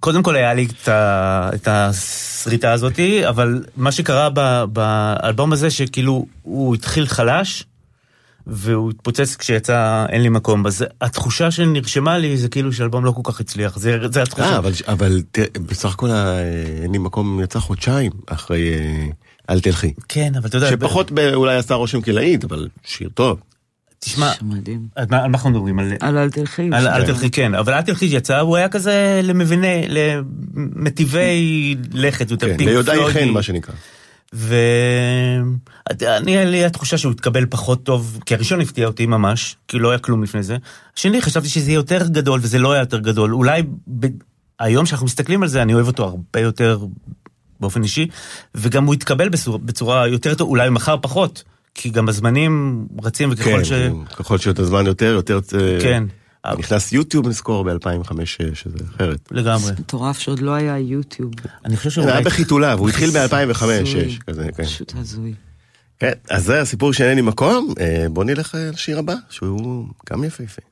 קודם 0.00 0.22
כל 0.22 0.36
היה 0.36 0.54
לי 0.54 0.66
את, 1.54 1.68
הסריטה 1.68 2.72
הזאתי, 2.72 3.28
אבל 3.28 3.64
מה 3.76 3.92
שקרה 3.92 4.28
באלבום 4.72 5.52
הזה 5.52 5.70
שכאילו 5.70 6.26
הוא 6.42 6.74
התחיל 6.74 7.06
חלש, 7.06 7.64
והוא 8.52 8.90
התפוצץ 8.90 9.36
כשיצא 9.36 10.06
אין 10.08 10.22
לי 10.22 10.28
מקום. 10.28 10.66
אז 10.66 10.84
התחושה 11.00 11.50
שנרשמה 11.50 12.18
לי 12.18 12.36
זה 12.36 12.48
כאילו 12.48 12.72
שהאלבום 12.72 13.04
לא 13.04 13.10
כל 13.12 13.32
כך 13.32 13.40
הצליח, 13.40 13.78
זה, 13.78 13.98
זה 14.12 14.22
התחושה. 14.22 14.44
אה, 14.52 14.58
אבל, 14.58 14.72
אבל 14.88 15.22
תראה, 15.32 15.46
בסך 15.66 15.92
הכל 15.94 16.10
ה- 16.10 16.38
אין 16.82 16.92
לי 16.92 16.98
מקום 16.98 17.40
יצא 17.42 17.58
חודשיים 17.58 18.12
אחרי 18.26 18.70
אל 19.50 19.60
תלכי. 19.60 19.92
כן, 20.08 20.32
אבל 20.38 20.48
אתה 20.48 20.56
יודע, 20.56 20.70
שפחות 20.70 21.10
ב- 21.14 21.18
אולי 21.34 21.56
עשה 21.56 21.74
רושם 21.74 22.00
כלהיט, 22.00 22.44
אבל 22.44 22.68
שיר 22.84 23.08
טוב. 23.14 23.40
תשמע, 23.98 24.32
מדהים. 24.42 24.80
על 24.96 25.06
מה 25.10 25.24
אנחנו 25.24 25.50
מדברים? 25.50 25.78
על... 25.78 25.92
אל 26.02 26.30
תלכי. 26.30 26.70
על 26.72 26.88
אל 26.88 27.00
כן. 27.00 27.06
תלכי 27.06 27.30
כן, 27.30 27.54
אבל 27.54 27.72
אל 27.72 27.82
תלכי 27.82 28.04
יצא, 28.06 28.38
הוא 28.40 28.56
היה 28.56 28.68
כזה 28.68 29.20
למביני, 29.22 29.84
למטיבי 29.88 31.76
לכת, 31.92 32.30
יותר 32.30 32.56
כן, 32.58 32.64
ליודעי 32.64 33.12
חן. 33.12 33.28
מה 33.28 33.42
שנקרא. 33.42 33.74
ואני, 34.32 36.36
היה 36.36 36.44
לי 36.44 36.64
התחושה 36.64 36.98
שהוא 36.98 37.12
התקבל 37.12 37.46
פחות 37.46 37.82
טוב, 37.82 38.18
כי 38.26 38.34
הראשון 38.34 38.60
הפתיע 38.60 38.86
אותי 38.86 39.06
ממש, 39.06 39.56
כי 39.68 39.78
לא 39.78 39.90
היה 39.90 39.98
כלום 39.98 40.22
לפני 40.22 40.42
זה. 40.42 40.56
השני, 40.96 41.22
חשבתי 41.22 41.48
שזה 41.48 41.70
יהיה 41.70 41.76
יותר 41.76 42.08
גדול, 42.08 42.40
וזה 42.42 42.58
לא 42.58 42.72
היה 42.72 42.80
יותר 42.80 42.98
גדול. 42.98 43.34
אולי 43.34 43.62
ב... 44.00 44.06
היום 44.60 44.86
שאנחנו 44.86 45.06
מסתכלים 45.06 45.42
על 45.42 45.48
זה, 45.48 45.62
אני 45.62 45.74
אוהב 45.74 45.86
אותו 45.86 46.04
הרבה 46.04 46.40
יותר 46.40 46.78
באופן 47.60 47.82
אישי, 47.82 48.06
וגם 48.54 48.84
הוא 48.84 48.94
התקבל 48.94 49.28
בצורה, 49.28 49.58
בצורה 49.58 50.08
יותר 50.08 50.34
טוב, 50.34 50.48
אולי 50.48 50.70
מחר 50.70 50.96
פחות, 51.02 51.44
כי 51.74 51.90
גם 51.90 52.08
הזמנים 52.08 52.86
רצים, 53.02 53.28
וככל 53.32 53.50
כן, 53.50 53.64
ש... 53.64 53.72
ככל 54.16 54.38
שיותר 54.38 54.64
זמן 54.64 54.86
יותר, 54.86 55.06
יותר... 55.06 55.40
אה, 55.58 55.78
כן, 55.82 56.04
נכנס 56.58 56.92
יוטיוב 56.92 57.28
נזכור 57.28 57.64
ב-2005, 57.64 58.12
שזה 58.26 58.78
אחרת. 58.96 59.18
לגמרי. 59.30 59.72
מטורף 59.72 60.18
שעוד 60.18 60.40
לא 60.40 60.50
היה 60.50 60.78
יוטיוב. 60.78 61.32
אני 61.64 61.76
חושב 61.76 62.02
זה 62.02 62.12
היה. 62.12 62.20
בחיתוליו, 62.20 62.78
הוא 62.78 62.88
התחיל 62.88 63.10
ב-2005-2006, 63.10 63.62
הזוי. 63.62 64.18
כזה, 64.26 64.48
כן. 64.56 64.64
פשוט 64.64 64.92
הזוי. 64.96 65.34
כן, 65.98 66.12
אז 66.30 66.44
זה 66.44 66.60
הסיפור 66.60 66.92
שאין 66.92 67.16
לי 67.16 67.22
מקום, 67.22 67.74
אה, 67.80 68.06
בוא 68.10 68.24
נלך 68.24 68.54
אה, 68.54 68.70
לשיר 68.70 68.98
הבא, 68.98 69.14
שהוא 69.30 69.86
גם 70.10 70.24
יפהפה. 70.24 70.62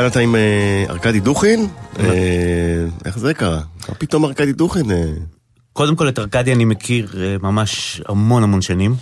כאן 0.00 0.08
אתה 0.08 0.20
עם 0.20 0.34
אה, 0.34 0.84
ארכדי 0.88 1.20
דוכין? 1.20 1.66
אה, 1.98 2.04
איך 3.04 3.18
זה 3.18 3.34
קרה? 3.34 3.60
פתאום 3.98 4.24
ארכדי 4.24 4.52
דוכין? 4.52 4.90
אה, 4.90 5.04
קודם 5.72 5.96
כל 5.96 6.08
את 6.08 6.18
ארכדי 6.18 6.52
אני 6.52 6.64
מכיר 6.64 7.14
ממש 7.42 8.02
המון 8.08 8.42
המון 8.42 8.62
שנים. 8.62 8.94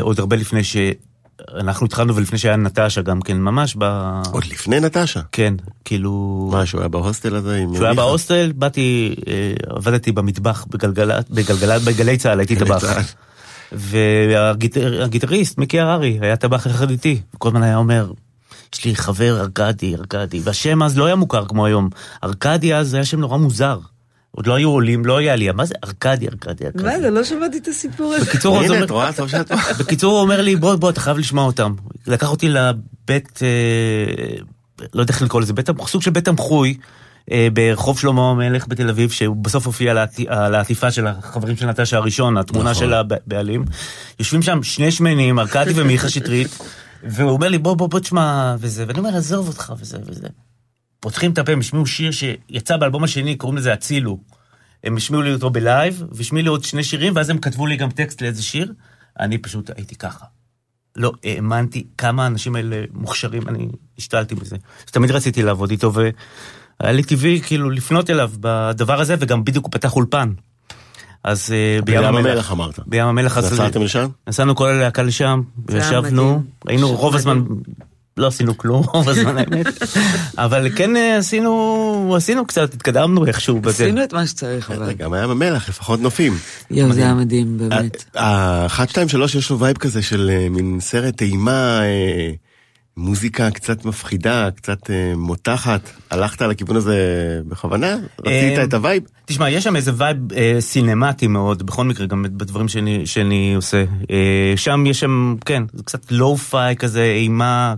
עוד 0.00 0.20
הרבה 0.20 0.36
לפני 0.36 0.60
שאנחנו 0.64 1.86
התחלנו 1.86 2.16
ולפני 2.16 2.38
שהיה 2.38 2.56
נטשה 2.56 3.02
גם 3.02 3.20
כן, 3.20 3.36
ממש 3.36 3.76
ב... 3.78 3.84
עוד 4.32 4.44
לפני 4.44 4.80
נטשה. 4.80 5.20
כן, 5.32 5.54
כאילו... 5.84 6.48
מה, 6.52 6.66
שהוא 6.66 6.80
היה 6.80 6.88
בהוסטל 6.88 7.36
הזה? 7.36 7.56
עם 7.56 7.72
כשהוא 7.72 7.86
היה? 7.86 7.94
בהוסטל, 7.94 8.52
באתי, 8.54 9.14
עבדתי 9.66 10.12
במטבח 10.12 10.66
בגלגלת, 10.70 11.30
בגלי 11.84 12.16
צה"ל, 12.16 12.38
הייתי 12.38 12.56
טבח. 12.56 12.78
צה"ל. 12.78 13.02
והגיטריסט, 13.72 15.58
מיקי 15.58 15.80
הררי, 15.80 16.18
היה 16.20 16.36
טבח 16.36 16.66
יחד 16.66 16.90
איתי, 16.90 17.20
וכל 17.34 17.48
הזמן 17.48 17.62
היה 17.62 17.76
אומר, 17.76 18.10
יש 18.78 18.84
לי 18.84 18.96
חבר 18.96 19.40
ארכדי, 19.40 19.94
ארכדי, 19.94 20.40
והשם 20.44 20.82
אז 20.82 20.98
לא 20.98 21.06
היה 21.06 21.14
מוכר 21.14 21.44
כמו 21.46 21.66
היום. 21.66 21.88
ארכדי 22.24 22.74
אז 22.74 22.94
היה 22.94 23.04
שם 23.04 23.20
נורא 23.20 23.36
מוזר. 23.36 23.78
עוד 24.30 24.46
לא 24.46 24.54
היו 24.54 24.70
עולים, 24.70 25.04
לא 25.04 25.16
היה 25.16 25.32
עלייה, 25.32 25.52
מה 25.52 25.64
זה 25.64 25.74
ארכדי, 25.84 26.28
ארכדי, 26.28 26.64
ארכדי? 26.66 26.82
מה 26.82 27.00
זה, 27.00 27.10
לא 27.10 27.24
שמעתי 27.24 27.58
את 27.58 27.68
הסיפור 27.68 28.14
הזה. 28.14 28.24
בקיצור, 28.24 28.56
הוא 28.56 28.64
הנה, 28.64 28.74
אומר- 28.74 28.84
את 28.84 28.90
רואה? 28.90 29.12
טוב 29.12 29.28
שאת 29.28 29.48
פה. 29.48 29.54
בקיצור, 29.78 30.12
הוא 30.12 30.20
אומר 30.20 30.42
לי, 30.42 30.56
בוא, 30.56 30.74
בוא, 30.74 30.90
אתה 30.90 31.00
חייב 31.00 31.18
לשמוע 31.18 31.44
אותם. 31.44 31.74
לקח 32.06 32.30
אותי 32.30 32.48
לבית, 32.48 33.40
אה, 33.42 34.36
לא 34.94 35.00
יודע 35.00 35.12
איך 35.12 35.22
לקרוא 35.22 35.40
לזה, 35.42 35.52
בית, 35.52 35.68
סוג 35.86 36.02
של 36.02 36.10
בית 36.10 36.24
תמחוי. 36.24 36.76
אה, 37.32 37.48
ברחוב 37.52 37.98
שלמה 37.98 38.30
המלך 38.30 38.68
בתל 38.68 38.88
אביב, 38.88 39.10
שהוא 39.10 39.36
בסוף 39.36 39.66
הופיע 39.66 39.94
על 40.28 40.54
העטיפה 40.54 40.90
של 40.90 41.06
החברים 41.06 41.56
של 41.56 41.66
נטשה 41.66 41.96
הראשון, 41.96 42.36
התמונה 42.36 42.70
נכון. 42.70 42.84
של 42.84 42.94
הבעלים. 42.94 43.64
יושבים 44.18 44.42
שם 44.42 44.62
שני 44.62 44.90
שמנים, 44.90 45.38
ארכדי 45.38 45.72
ומיכה 45.74 46.08
שטרית, 46.08 46.58
והוא 47.02 47.30
אומר 47.30 47.48
לי, 47.48 47.58
בוא, 47.58 47.74
בוא, 47.74 47.88
בוא 47.88 48.00
תשמע, 48.00 48.56
וזה, 48.58 48.84
ואני 48.88 48.98
אומר, 48.98 49.16
עזוב 49.16 49.48
אותך, 49.48 49.72
וזה, 49.78 49.98
וזה. 50.06 50.28
פותחים 51.00 51.32
את 51.32 51.38
הפה, 51.38 51.52
הם 51.52 51.60
השמיעו 51.60 51.86
שיר 51.86 52.10
שיצא 52.10 52.76
באלבום 52.76 53.04
השני, 53.04 53.36
קוראים 53.36 53.58
לזה 53.58 53.72
הצילו. 53.72 54.18
הם 54.84 54.96
השמיעו 54.96 55.22
לי 55.22 55.32
אותו 55.32 55.50
בלייב, 55.50 56.02
והשמיעו 56.12 56.42
לי 56.42 56.48
עוד 56.48 56.64
שני 56.64 56.84
שירים, 56.84 57.16
ואז 57.16 57.30
הם 57.30 57.38
כתבו 57.38 57.66
לי 57.66 57.76
גם 57.76 57.90
טקסט 57.90 58.22
לאיזה 58.22 58.42
שיר. 58.42 58.72
אני 59.20 59.38
פשוט 59.38 59.70
הייתי 59.76 59.94
ככה. 59.94 60.24
לא 60.96 61.12
האמנתי 61.24 61.86
כמה 61.98 62.24
האנשים 62.24 62.56
האלה 62.56 62.84
מוכשרים, 62.92 63.48
אני 63.48 63.68
השתלתי 63.98 64.34
בזה. 64.34 64.56
תמיד 64.84 65.10
רציתי 65.10 65.42
לעבוד 65.42 65.70
איתו, 65.70 65.92
והיה 65.94 66.12
לי 66.92 67.02
טבעי 67.02 67.40
כאילו 67.40 67.70
לפנות 67.70 68.10
אליו 68.10 68.30
בדבר 68.40 69.00
הזה, 69.00 69.14
וגם 69.20 69.44
בדיוק 69.44 69.64
הוא 69.64 69.72
פתח 69.72 69.96
אולפן. 69.96 70.32
אז 71.26 71.52
אה, 71.52 71.82
בים 71.82 71.98
המלח. 72.04 72.26
המלח 72.26 72.52
אמרת. 72.52 72.78
בים 72.86 73.06
המלח. 73.06 73.38
אז- 73.38 73.52
נסעתם 73.52 73.82
לשם? 73.82 74.08
נסענו 74.28 74.54
כל 74.56 74.68
הלהקה 74.68 75.02
לשם, 75.02 75.40
היה 75.68 75.78
וישבנו. 75.78 76.42
היינו 76.68 76.88
רוב 76.96 77.14
הזמן. 77.14 77.42
לא 78.16 78.26
עשינו 78.26 78.56
כלום 78.58 78.82
רוב 78.94 79.08
הזמן 79.08 79.38
האמת, 79.38 79.66
אבל 80.38 80.68
כן 80.76 80.96
אה, 80.96 81.16
עשינו, 81.16 82.14
עשינו 82.16 82.46
קצת, 82.46 82.74
התקדמנו 82.74 83.26
איכשהו 83.26 83.60
בזה. 83.60 83.84
עשינו 83.84 84.04
את 84.04 84.12
מה 84.12 84.26
שצריך, 84.26 84.70
אבל. 84.70 84.92
גם 84.92 85.14
ים 85.14 85.30
המלח, 85.30 85.68
לפחות 85.68 86.00
נופים. 86.00 86.38
יואו, 86.70 86.92
זה 86.92 87.00
היה 87.00 87.14
מדהים, 87.14 87.58
באמת. 87.58 88.04
האחת, 88.14 88.88
שתיים, 88.88 89.08
שלוש, 89.08 89.34
יש 89.34 89.50
לו 89.50 89.58
vibe 89.58 89.76
כזה 89.76 90.02
של 90.02 90.30
אה, 90.32 90.48
מין 90.50 90.78
סרט 90.80 91.22
אימה, 91.22 91.80
מוזיקה 92.96 93.50
קצת 93.50 93.84
מפחידה, 93.84 94.48
קצת 94.56 94.90
אה, 94.90 95.12
מותחת. 95.16 95.90
הלכת 96.10 96.42
לכיוון 96.42 96.76
הזה 96.76 96.96
בכוונה? 97.48 97.96
רצית 98.20 98.58
אה, 98.58 98.64
את 98.64 98.74
ה 98.74 98.79
vibe? 98.79 99.02
תשמע, 99.24 99.50
יש 99.50 99.64
שם 99.64 99.76
איזה 99.76 99.92
vibe 99.96 100.32
אה, 100.32 100.56
סינמטי 100.60 101.26
מאוד, 101.26 101.62
בכל 101.66 101.84
מקרה, 101.84 102.06
גם 102.06 102.22
בדברים 102.22 102.68
שאני, 102.68 103.06
שאני 103.06 103.54
עושה. 103.54 103.84
אה, 104.10 104.52
שם 104.56 104.84
יש 104.86 105.00
שם, 105.00 105.36
כן, 105.44 105.62
זה 105.72 105.82
קצת 105.82 106.12
lo-fi 106.12 106.76
כזה, 106.76 107.02
אימה, 107.04 107.74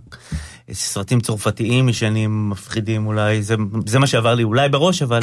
סרטים 0.73 1.21
צרפתיים 1.21 1.89
ישנים, 1.89 2.51
מפחידים 2.51 3.07
אולי, 3.07 3.43
זה, 3.43 3.55
זה 3.87 3.99
מה 3.99 4.07
שעבר 4.07 4.35
לי 4.35 4.43
אולי 4.43 4.69
בראש, 4.69 5.03
אבל 5.03 5.21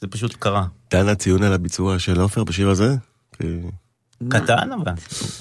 זה 0.00 0.06
פשוט 0.06 0.36
קרה. 0.38 0.64
דנה 0.90 1.14
ציון 1.14 1.42
על 1.42 1.52
הביצוע 1.52 1.98
של 1.98 2.20
עופר 2.20 2.44
בשיר 2.44 2.68
הזה? 2.70 2.94
כי- 3.38 3.44
קטן 4.28 4.72
אבל. 4.72 4.92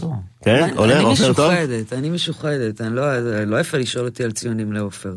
לא. 0.04 0.12
כן? 0.42 0.64
אני- 0.64 0.72
עולה, 0.78 0.96
אני 0.96 1.04
עופר 1.04 1.34
טוב? 1.34 1.52
משוחדת, 1.52 1.94
אני 1.94 2.10
משוחדת, 2.10 2.82
אני 2.82 2.96
לא, 2.96 3.20
לא 3.46 3.60
יפה 3.60 3.78
לשאול 3.78 4.06
אותי 4.06 4.24
על 4.24 4.32
ציונים 4.32 4.74
לעופר. 4.74 5.16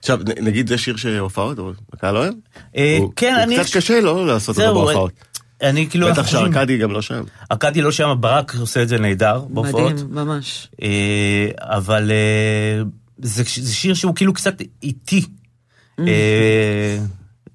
עכשיו, 0.00 0.18
נגיד 0.42 0.68
זה 0.68 0.78
שיר 0.78 0.96
שהופעות, 0.96 1.58
או 1.58 1.72
הקהל 1.92 2.16
אוהב? 2.16 2.34
אה, 2.76 2.98
כן, 3.16 3.34
הוא 3.34 3.42
אני... 3.42 3.58
קצת 3.58 3.76
קשה 3.76 4.00
לא 4.00 4.26
לעשות 4.26 4.48
אותו 4.48 4.60
זהו, 4.60 4.74
בהופעות. 4.74 5.12
אני 5.62 5.90
כאילו... 5.90 6.08
בטח 6.12 6.26
שארכדי 6.26 6.78
גם 6.78 6.92
לא 6.92 7.02
שם. 7.02 7.24
ארכדי 7.52 7.82
לא 7.82 7.92
שם, 7.92 8.14
ברק 8.20 8.54
עושה 8.54 8.82
את 8.82 8.88
זה 8.88 8.98
נהדר 8.98 9.44
בהופעות. 9.48 9.92
מדהים, 9.92 10.06
ממש. 10.10 10.68
אה, 10.82 11.48
אבל 11.58 12.10
אה, 12.10 12.82
זה, 13.18 13.44
שיר 13.44 13.94
שהוא 13.94 14.14
כאילו 14.14 14.32
קצת 14.32 14.54
איטי. 14.82 15.24
Mm. 16.00 16.02
אה, 16.08 16.98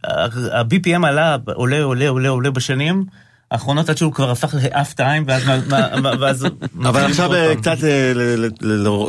ה-BPM 0.04 1.06
עלה, 1.06 1.38
עולה, 1.54 1.84
עולה, 1.84 2.10
עולה, 2.10 2.30
עולה 2.30 2.52
בשנים, 2.52 3.06
האחרונות 3.54 3.90
עד 3.90 3.98
שהוא 3.98 4.14
כבר 4.14 4.32
הפך 4.32 4.56
לאף 4.64 4.94
טיים, 4.94 5.24
ואז... 5.28 5.44
מה- 5.70 6.12
ואז... 6.20 6.46
אבל 6.80 7.06
עכשיו 7.06 7.34
אה. 7.34 7.56
קצת 7.56 7.78
אה, 7.84 8.12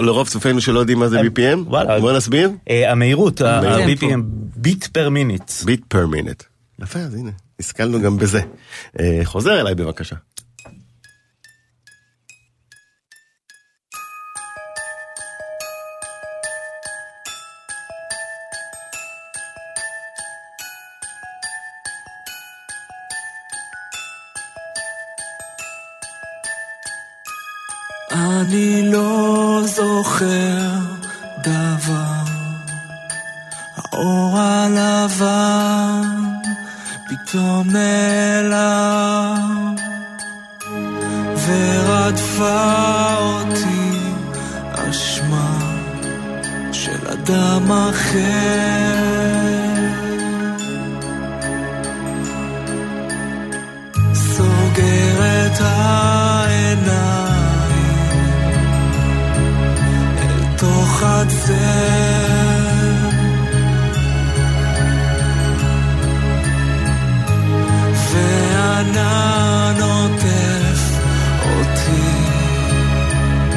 לרוב 0.02 0.28
צופינו 0.28 0.60
שלא 0.60 0.80
יודעים 0.80 0.98
מה 0.98 1.08
זה 1.08 1.20
BPM, 1.20 1.58
וואלה. 1.66 2.00
בוא 2.00 2.12
נסביר. 2.12 2.50
אה, 2.70 2.92
המהירות. 2.92 3.40
ה-BPM, 3.40 4.20
ביט 4.56 4.86
פר 4.86 5.08
מיניט. 5.08 5.52
ביט 5.64 5.80
פר 5.88 6.06
מינט. 6.06 6.42
יפה, 6.82 6.98
אז 6.98 7.14
הנה, 7.14 7.30
השכלנו 7.60 8.00
גם 8.00 8.16
בזה. 8.16 8.40
אה, 9.00 9.20
חוזר 9.24 9.60
אליי 9.60 9.74
בבקשה. 9.74 10.16
אני 28.54 28.92
לא 28.92 29.60
זוכר 29.64 30.70
דבר, 31.42 32.24
האור 33.76 34.38
הלבן 34.38 36.02
פתאום 37.08 37.70
נעלם, 37.70 39.74
ורדפה 41.46 43.14
אותי 43.18 43.98
אשמה 44.72 45.58
של 46.72 47.08
אדם 47.08 47.72
אחר. 47.72 49.34
סוגר 54.14 55.46
את 55.46 55.60
העיניים 55.60 56.43
הצל 61.04 62.64
וענן 68.12 69.80
עוטף 69.80 70.82
אותי 71.44 72.10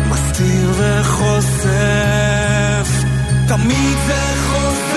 מסתיר 0.10 0.72
וחושף 0.78 1.68
תמיד 3.48 3.98
זה 4.08 4.34
חוזר 4.48 4.88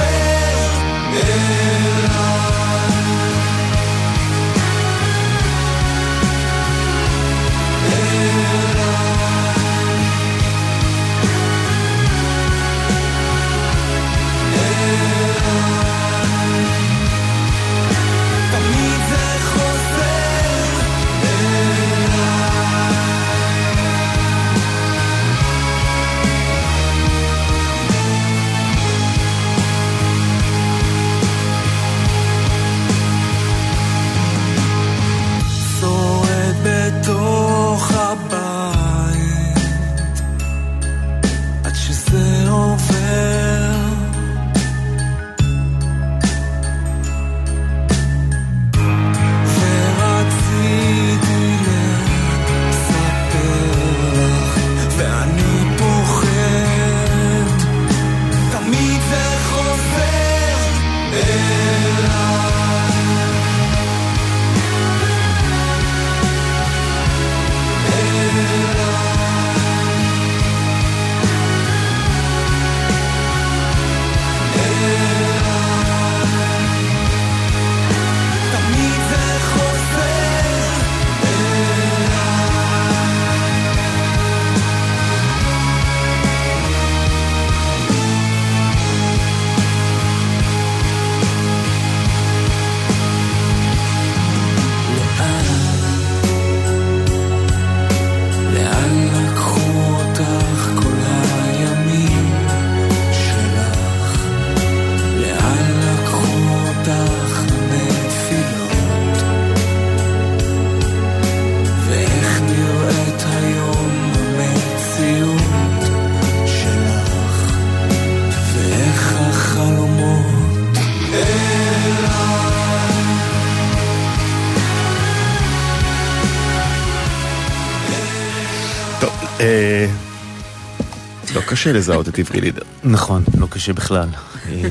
קשה 131.50 131.72
לזהות 131.72 132.08
את 132.08 132.18
עברי 132.18 132.40
לידר. 132.40 132.62
נכון, 132.84 133.24
לא 133.38 133.46
קשה 133.50 133.72
בכלל. 133.72 134.08
אה, 134.48 134.68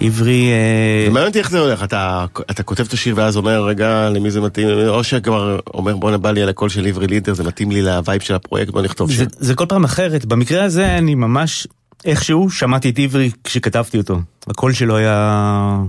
עברי... 0.00 0.50
אה, 0.50 1.08
מעניין 1.10 1.26
אותי 1.26 1.38
איך 1.38 1.50
זה 1.50 1.60
הולך, 1.60 1.82
אתה, 1.82 2.26
כותב 2.64 2.84
את 2.84 2.92
השיר 2.92 3.14
ואז 3.16 3.36
אומר 3.36 3.64
רגע 3.64 4.10
למי 4.10 4.30
זה 4.30 4.40
מתאים, 4.40 4.68
או 4.88 5.04
שכבר 5.04 5.58
אומר 5.74 5.96
בואנה 5.96 6.18
בא 6.18 6.30
לי 6.30 6.42
על 6.42 6.48
הקול 6.48 6.68
של 6.68 6.86
עברי 6.86 7.06
לידר, 7.06 7.34
זה 7.34 7.44
מתאים 7.44 7.70
לי 7.70 7.82
ל 7.82 7.90
vibe 7.90 8.22
של 8.22 8.34
הפרויקט, 8.34 8.72
בוא 8.72 8.82
נכתוב 8.82 9.12
שיר. 9.12 9.28
זה 9.38 9.54
כל 9.54 9.66
פעם 9.68 9.84
אחרת, 9.84 10.24
במקרה 10.24 10.64
הזה 10.64 10.98
אני 10.98 11.14
ממש 11.14 11.66
איכשהו 12.04 12.50
שמעתי 12.50 12.90
את 12.90 12.98
עברי 12.98 13.30
כשכתבתי 13.44 13.98
אותו. 13.98 14.20
הקול 14.46 14.72
שלו 14.72 14.96
היה... 14.96 15.80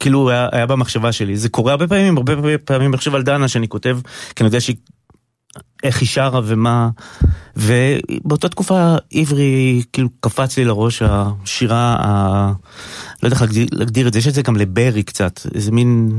כאילו 0.00 0.30
היה, 0.30 0.48
היה 0.52 0.66
במחשבה 0.66 1.12
שלי. 1.12 1.36
זה 1.36 1.48
קורה 1.48 1.72
הרבה 1.72 1.88
פעמים, 1.88 2.16
הרבה 2.16 2.58
פעמים 2.58 2.90
אני 2.90 2.98
חושב 2.98 3.14
על 3.14 3.22
דנה 3.22 3.48
שאני 3.48 3.68
כותב, 3.68 3.98
כי 4.36 4.42
אני 4.42 4.48
יודע 4.48 4.60
שהיא... 4.60 4.76
איך 5.86 6.00
היא 6.00 6.08
שרה 6.08 6.40
ומה... 6.44 6.88
ובאותה 7.56 8.48
תקופה 8.48 8.96
עברי 9.12 9.82
כאילו 9.92 10.08
קפץ 10.20 10.56
לי 10.56 10.64
לראש 10.64 11.02
השירה, 11.02 11.96
ה... 11.98 12.52
לא 13.22 13.26
יודע 13.26 13.34
איך 13.34 13.42
להגדיר, 13.42 13.66
להגדיר 13.72 14.08
את 14.08 14.12
זה, 14.12 14.18
יש 14.18 14.28
את 14.28 14.34
זה 14.34 14.42
גם 14.42 14.56
לברי 14.56 15.02
קצת, 15.02 15.40
איזה 15.54 15.72
מין 15.72 16.10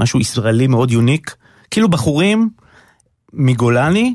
משהו 0.00 0.20
ישראלי 0.20 0.66
מאוד 0.66 0.90
יוניק, 0.90 1.36
כאילו 1.70 1.88
בחורים 1.88 2.50
מגולני 3.32 4.14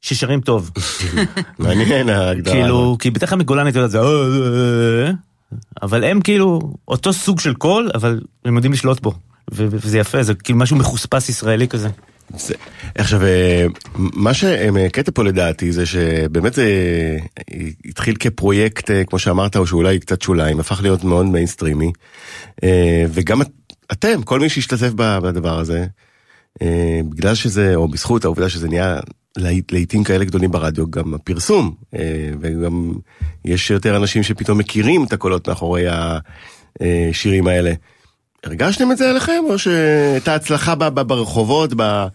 ששרים 0.00 0.40
טוב. 0.40 0.70
מעניין 1.58 2.08
ההגדרה. 2.08 2.54
כאילו, 2.54 2.96
כי 3.00 3.10
בדרך 3.10 3.30
כלל 3.30 3.38
מגולני 3.38 3.70
אתה 3.70 3.78
יודע, 3.78 3.88
זה... 3.88 3.98
"אה, 3.98 4.04
אה, 4.04 5.06
אה", 5.06 5.12
אבל 5.82 6.04
הם 6.04 6.20
כאילו 6.20 6.60
אותו 6.88 7.12
סוג 7.12 7.40
של 7.40 7.54
קול, 7.54 7.90
אבל 7.94 8.20
הם 8.44 8.54
יודעים 8.54 8.72
לשלוט 8.72 9.00
בו. 9.00 9.12
וזה 9.50 9.98
יפה, 9.98 10.22
זה 10.22 10.34
כאילו 10.34 10.58
משהו 10.58 10.76
מחוספס 10.76 11.28
ישראלי 11.28 11.68
כזה. 11.68 11.88
זה, 12.36 12.54
עכשיו, 12.94 13.22
אה, 13.24 13.66
מה 13.96 14.34
שקטע 14.34 15.10
פה 15.14 15.24
לדעתי 15.24 15.72
זה 15.72 15.86
שבאמת 15.86 16.54
זה 16.54 16.66
התחיל 17.84 18.16
כפרויקט, 18.16 18.90
אה, 18.90 19.04
כמו 19.04 19.18
שאמרת, 19.18 19.56
או 19.56 19.66
שאולי 19.66 19.98
קצת 19.98 20.22
שוליים, 20.22 20.60
הפך 20.60 20.82
להיות 20.82 21.04
מאוד 21.04 21.26
מיינסטרימי. 21.26 21.92
אה, 22.64 23.04
וגם 23.10 23.42
את- 23.42 23.50
אתם, 23.92 24.22
כל 24.22 24.40
מי 24.40 24.48
שהשתתף 24.48 24.90
בדבר 24.96 25.58
הזה, 25.58 25.86
אה, 26.62 27.00
בגלל 27.08 27.34
שזה, 27.34 27.74
או 27.74 27.88
בזכות 27.88 28.24
העובדה 28.24 28.48
שזה 28.48 28.68
נהיה 28.68 29.00
להיטים 29.72 30.04
כאלה 30.04 30.24
גדולים 30.24 30.50
ברדיו, 30.50 30.90
גם 30.90 31.14
הפרסום, 31.14 31.74
אה, 31.94 32.30
וגם 32.40 32.92
יש 33.44 33.70
יותר 33.70 33.96
אנשים 33.96 34.22
שפתאום 34.22 34.58
מכירים 34.58 35.04
את 35.04 35.12
הקולות 35.12 35.48
מאחורי 35.48 35.84
השירים 36.80 37.46
האלה. 37.46 37.72
הרגשתם 38.44 38.92
את 38.92 38.96
זה 38.96 39.10
עליכם, 39.10 39.42
או 39.48 39.58
שהייתה 39.58 40.34
הצלחה 40.34 40.74
ב- 40.74 40.84
ב- 40.84 41.00
ברחובות, 41.00 41.70
ב... 41.76 42.06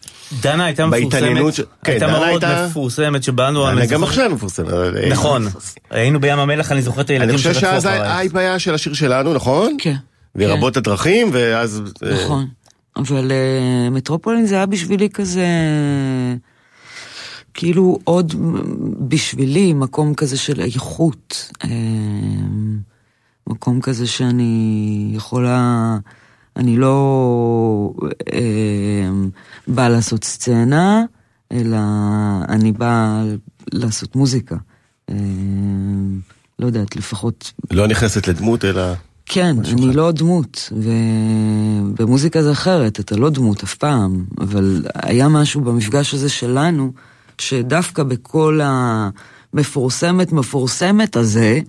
דנה 0.42 0.66
הייתה 0.66 0.88
בהתעניינות 0.88 1.38
מפורסמת, 1.38 1.66
ש- 1.68 1.70
כן, 1.84 1.92
הייתה 1.92 2.08
דנה 2.08 2.20
מאוד 2.20 2.44
הייתה- 2.46 2.68
מפורסמת 2.70 3.24
שבאנו, 3.24 3.70
אני 3.70 3.88
גם 3.88 4.04
עכשיו. 4.04 4.32
אבל, 4.68 4.98
אה, 5.04 5.10
נכון, 5.10 5.48
היינו 5.90 6.20
בים 6.20 6.40
המלך, 6.40 6.72
אני 6.72 6.82
זוכר 6.82 7.02
את 7.02 7.10
הילדים 7.10 7.30
אני 7.30 7.38
חושב 7.38 7.54
שאז. 7.54 7.86
האייפ 7.86 8.36
היה 8.36 8.60
של 8.60 8.74
השיר 8.74 8.94
שלנו, 8.94 9.34
נכון? 9.34 9.76
כן. 9.80 9.96
ורבות 10.36 10.78
הדרכים, 10.78 11.30
ואז... 11.34 11.82
אה, 12.04 12.14
נכון. 12.24 12.48
אבל 12.96 13.32
אה, 13.32 13.90
מטרופולין 13.90 14.46
זה 14.46 14.56
היה 14.56 14.66
בשבילי 14.66 15.10
כזה, 15.10 15.46
כאילו 17.54 18.00
עוד 18.04 18.36
בשבילי 19.08 19.74
מקום 19.74 20.14
כזה 20.14 20.38
של 20.38 20.62
איכות. 20.62 21.52
מקום 23.50 23.82
כזה 23.82 24.08
שאני 24.08 25.12
יכולה, 25.14 25.98
אני 26.56 26.78
לא 26.78 27.94
אה, 28.34 29.10
באה 29.68 29.90
לעשות 29.90 30.24
סצנה, 30.24 31.04
אלא 31.52 31.78
אני 32.50 32.72
באה 32.72 33.24
לעשות 33.74 34.16
מוזיקה. 34.16 34.56
אה, 35.10 35.16
לא 36.60 36.66
יודעת, 36.66 36.96
לפחות 36.96 37.54
לא 37.72 37.88
נכנסת 37.88 38.28
לדמות, 38.28 38.66
אלא... 38.66 38.94
כן, 39.26 39.56
אני 39.72 39.84
אחר. 39.84 39.92
לא 39.98 40.12
דמות, 40.12 40.72
ובמוזיקה 40.72 42.44
זה 42.44 42.52
אחרת, 42.52 43.00
אתה 43.00 43.16
לא 43.16 43.30
דמות 43.30 43.64
אף 43.64 43.76
פעם, 43.76 44.26
אבל 44.42 44.86
היה 44.96 45.28
משהו 45.28 45.62
במפגש 45.62 46.14
הזה 46.14 46.30
שלנו, 46.30 46.92
שדווקא 47.38 48.04
בכל 48.04 48.60
המפורסמת 48.64 49.39
מפורסמת 49.54 51.16
הזה, 51.16 51.60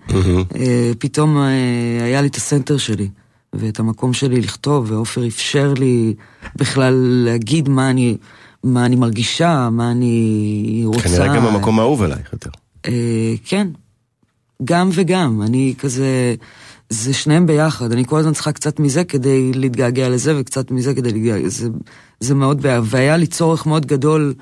אה, 0.56 0.90
פתאום 0.98 1.38
אה, 1.38 2.04
היה 2.04 2.22
לי 2.22 2.28
את 2.28 2.36
הסנטר 2.36 2.76
שלי, 2.76 3.08
ואת 3.52 3.78
המקום 3.78 4.12
שלי 4.12 4.40
לכתוב, 4.40 4.90
ועופר 4.90 5.26
אפשר 5.26 5.74
לי 5.78 6.14
בכלל 6.56 6.94
להגיד 7.24 7.68
מה 7.68 7.90
אני, 7.90 8.16
מה 8.64 8.86
אני 8.86 8.96
מרגישה, 8.96 9.68
מה 9.72 9.90
אני 9.90 10.82
רוצה. 10.84 11.02
כנראה 11.02 11.36
גם 11.36 11.46
המקום 11.46 11.78
האהוב 11.78 12.02
עלייך 12.02 12.32
יותר. 12.32 12.50
אה, 12.86 13.34
כן, 13.44 13.68
גם 14.64 14.90
וגם, 14.92 15.42
אני 15.42 15.74
כזה, 15.78 16.34
זה 16.90 17.14
שניהם 17.14 17.46
ביחד, 17.46 17.92
אני 17.92 18.04
כל 18.06 18.18
הזמן 18.18 18.32
צריכה 18.32 18.52
קצת 18.52 18.80
מזה 18.80 19.04
כדי 19.04 19.52
להתגעגע 19.52 20.08
לזה 20.08 20.40
וקצת 20.40 20.70
מזה 20.70 20.94
כדי 20.94 21.12
להתגעגע, 21.12 21.48
זה, 21.48 21.68
זה 22.20 22.34
מאוד, 22.34 22.66
והיה 22.84 23.16
לי 23.16 23.26
צורך 23.26 23.66
מאוד 23.66 23.86
גדול 23.86 24.34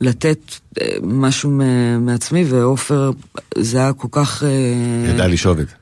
לתת 0.00 0.38
אה, 0.80 0.86
משהו 1.02 1.50
מעצמי, 2.00 2.44
ועופר, 2.48 3.10
זה 3.58 3.78
היה 3.78 3.92
כל 3.92 4.08
כך... 4.10 4.42
אה, 4.42 5.10
ידע 5.10 5.28
לשאוב 5.28 5.58
את 5.58 5.68
זה. 5.68 5.74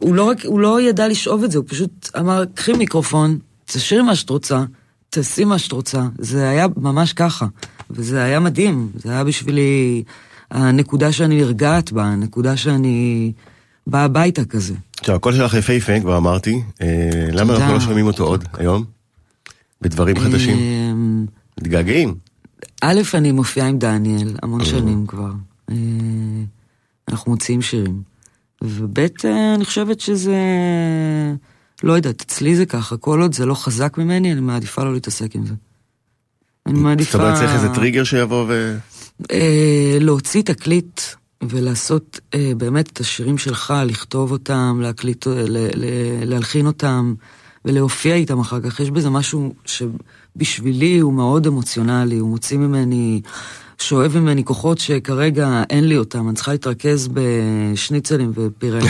הוא 0.00 0.14
לא, 0.14 0.22
רק, 0.24 0.44
הוא 0.44 0.60
לא 0.60 0.80
ידע 0.80 1.08
לשאוב 1.08 1.44
את 1.44 1.50
זה, 1.50 1.58
הוא 1.58 1.64
פשוט 1.68 2.10
אמר, 2.18 2.44
קחי 2.54 2.72
מיקרופון, 2.72 3.38
תשאירי 3.64 4.02
מה 4.02 4.16
שאת 4.16 4.30
רוצה, 4.30 4.64
תעשי 5.10 5.44
מה 5.44 5.58
שאת 5.58 5.72
רוצה. 5.72 6.02
זה 6.18 6.48
היה 6.48 6.66
ממש 6.76 7.12
ככה, 7.12 7.46
וזה 7.90 8.22
היה 8.22 8.40
מדהים, 8.40 8.88
זה 8.94 9.12
היה 9.12 9.24
בשבילי 9.24 10.02
הנקודה 10.50 11.12
שאני 11.12 11.36
נרגעת 11.36 11.92
בה, 11.92 12.04
הנקודה 12.04 12.56
שאני 12.56 13.32
באה 13.86 14.04
הביתה 14.04 14.44
כזה. 14.44 14.74
עכשיו, 15.00 15.14
הקול 15.14 15.34
שלך 15.34 15.54
יפהפה, 15.54 16.00
כבר 16.00 16.16
אמרתי. 16.16 16.62
אה, 16.82 16.86
למה 17.32 17.56
אנחנו 17.56 17.74
לא 17.74 17.80
שומעים 17.80 18.06
אותו 18.06 18.24
עוד 18.24 18.44
היום? 18.58 18.99
בדברים 19.80 20.18
חדשים? 20.18 20.58
אמ, 20.58 21.26
מתגעגעים. 21.60 22.14
א', 22.80 23.00
אני 23.14 23.32
מופיעה 23.32 23.68
עם 23.68 23.78
דניאל 23.78 24.36
המון 24.42 24.64
שנים 24.64 25.06
כבר. 25.06 25.32
אה, 25.70 25.76
אנחנו 27.08 27.32
מוציאים 27.32 27.62
שירים. 27.62 28.02
וב', 28.64 28.98
אה, 28.98 29.54
אני 29.54 29.64
חושבת 29.64 30.00
שזה... 30.00 30.36
לא 31.82 31.92
יודעת, 31.92 32.20
אצלי 32.20 32.56
זה 32.56 32.66
ככה, 32.66 32.96
כל 32.96 33.20
עוד 33.20 33.34
זה 33.34 33.46
לא 33.46 33.54
חזק 33.54 33.98
ממני, 33.98 34.32
אני 34.32 34.40
מעדיפה 34.40 34.84
לא 34.84 34.92
להתעסק 34.92 35.34
עם 35.34 35.46
זה. 35.46 35.54
אני 36.66 36.78
מעדיפה... 36.78 37.12
זאת 37.12 37.20
אומרת, 37.20 37.34
צריך 37.38 37.54
איזה 37.54 37.68
טריגר 37.74 38.04
שיבוא 38.04 38.44
ו... 38.48 38.78
אה, 39.32 39.96
להוציא 40.00 40.42
תקליט 40.42 41.00
ולעשות 41.42 42.20
אה, 42.34 42.52
באמת 42.56 42.90
את 42.92 43.00
השירים 43.00 43.38
שלך, 43.38 43.74
לכתוב 43.86 44.32
אותם, 44.32 44.78
להקליט, 44.82 45.26
להלחין 46.24 46.66
אותם 46.66 47.14
ולהופיע 47.64 48.14
איתם 48.14 48.40
אחר 48.40 48.60
כך. 48.60 48.80
יש 48.80 48.90
בזה 48.90 49.10
משהו 49.10 49.54
שבשבילי 49.64 50.98
הוא 50.98 51.12
מאוד 51.12 51.46
אמוציונלי, 51.46 52.18
הוא 52.18 52.28
מוציא 52.28 52.58
ממני, 52.58 53.20
שואב 53.78 54.18
ממני 54.18 54.44
כוחות 54.44 54.78
שכרגע 54.78 55.62
אין 55.70 55.88
לי 55.88 55.96
אותם, 55.96 56.28
אני 56.28 56.36
צריכה 56.36 56.52
להתרכז 56.52 57.08
בשניצלים 57.12 58.32
ופירה. 58.34 58.80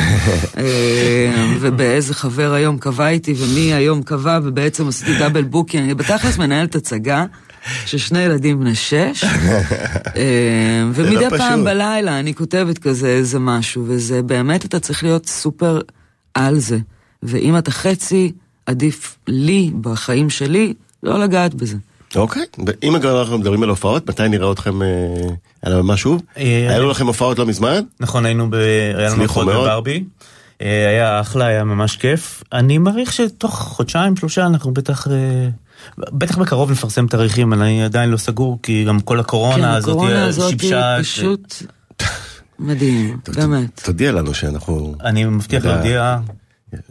אה, 0.59 1.55
ובאיזה 1.61 2.15
חבר 2.15 2.53
היום 2.53 2.79
קבע 2.79 3.09
איתי 3.09 3.35
ומי 3.39 3.75
היום 3.75 4.03
קבע 4.03 4.39
ובעצם 4.43 4.89
עשיתי 4.89 5.19
double 5.19 5.43
booking. 5.43 5.85
אני 5.85 5.95
בתכלס 5.95 6.39
מנהלת 6.39 6.75
הצגה. 6.75 7.25
ששני 7.87 8.19
ילדים 8.19 8.61
בני 8.61 8.75
שש, 8.75 9.25
אה, 10.17 10.85
ומדי 10.95 11.15
לא 11.15 11.29
פעם 11.29 11.55
פשוט. 11.55 11.65
בלילה 11.65 12.19
אני 12.21 12.35
כותבת 12.35 12.79
כזה 12.79 13.09
איזה 13.09 13.39
משהו, 13.39 13.85
וזה 13.87 14.23
באמת, 14.23 14.65
אתה 14.65 14.81
צריך 14.81 15.05
להיות 15.05 15.27
סופר 15.27 15.81
על 16.35 16.59
זה. 16.59 16.79
ואם 17.23 17.59
אתה 17.59 17.71
חצי, 17.71 18.33
עדיף 18.67 19.19
לי, 19.29 19.71
בחיים 19.81 20.31
שלי, 20.31 20.75
לא 21.03 21.19
לגעת 21.21 21.55
בזה. 21.55 21.77
אוקיי, 22.17 22.43
ואם 22.67 22.97
אנחנו 22.97 23.39
מדברים 23.39 23.63
על 23.63 23.69
הופעות, 23.69 24.09
מתי 24.09 24.29
נראה 24.29 24.53
אתכם 24.53 24.83
אה, 24.83 24.89
על 25.63 25.73
הבמה 25.73 25.97
שוב? 25.97 26.23
אה, 26.37 26.67
היו 26.71 26.83
אני- 26.83 26.91
לכם 26.91 27.07
הופעות 27.07 27.39
לא 27.39 27.47
מזמן? 27.47 27.81
נכון, 28.01 28.27
היינו 28.27 28.51
ב... 28.51 28.55
היה 28.55 28.95
לנו 28.97 29.07
הצליחו 29.07 29.23
הופעות 29.41 29.47
מאוד. 29.47 29.69
בברבי. 29.69 30.05
אה, 30.63 30.89
היה 30.89 31.21
אחלה, 31.21 31.47
היה 31.47 31.65
ממש 31.65 31.97
כיף. 31.97 32.43
אני 32.53 32.79
מעריך 32.79 33.13
שתוך 33.13 33.55
חודשיים, 33.59 34.17
שלושה, 34.17 34.47
אנחנו 34.47 34.75
בטח... 34.75 35.09
אה, 35.09 35.49
בטח 35.99 36.39
בקרוב 36.39 36.71
נפרסם 36.71 37.07
תאריכים, 37.07 37.53
אני 37.53 37.85
עדיין 37.85 38.11
לא 38.11 38.17
סגור, 38.17 38.59
כי 38.63 38.85
גם 38.85 39.01
כל 39.01 39.21
הקורונה 39.21 39.57
כן, 39.57 39.65
הזאת 39.65 39.89
הקורונה 39.91 40.25
הזאת 40.25 40.51
שיבשה... 40.51 40.95
היא 40.95 41.03
פשוט 41.03 41.55
מדהים, 42.59 43.19
באמת. 43.37 43.81
תודיע 43.85 44.13
לנו 44.13 44.35
שאנחנו... 44.35 44.95
אני 45.05 45.25
מבטיח. 45.25 45.65
להודיע. 45.65 46.19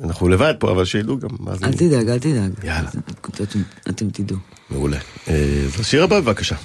אנחנו 0.04 0.28
לבד 0.30 0.54
פה, 0.60 0.72
אבל 0.72 0.86
שידעו 0.86 1.20
גם 1.20 1.30
מה 1.40 1.56
זה. 1.56 1.66
אל 1.66 1.74
תדאג, 1.74 2.10
אל 2.10 2.20
תדאג. 2.20 2.52
יאללה. 2.64 2.90
אתם- 3.90 4.10
תדעו. 4.10 4.38
מעולה. 4.70 4.98
אה, 5.28 5.34
אז 5.66 5.80
השיר 5.80 6.04
הבא, 6.04 6.20
בבקשה. 6.20 6.56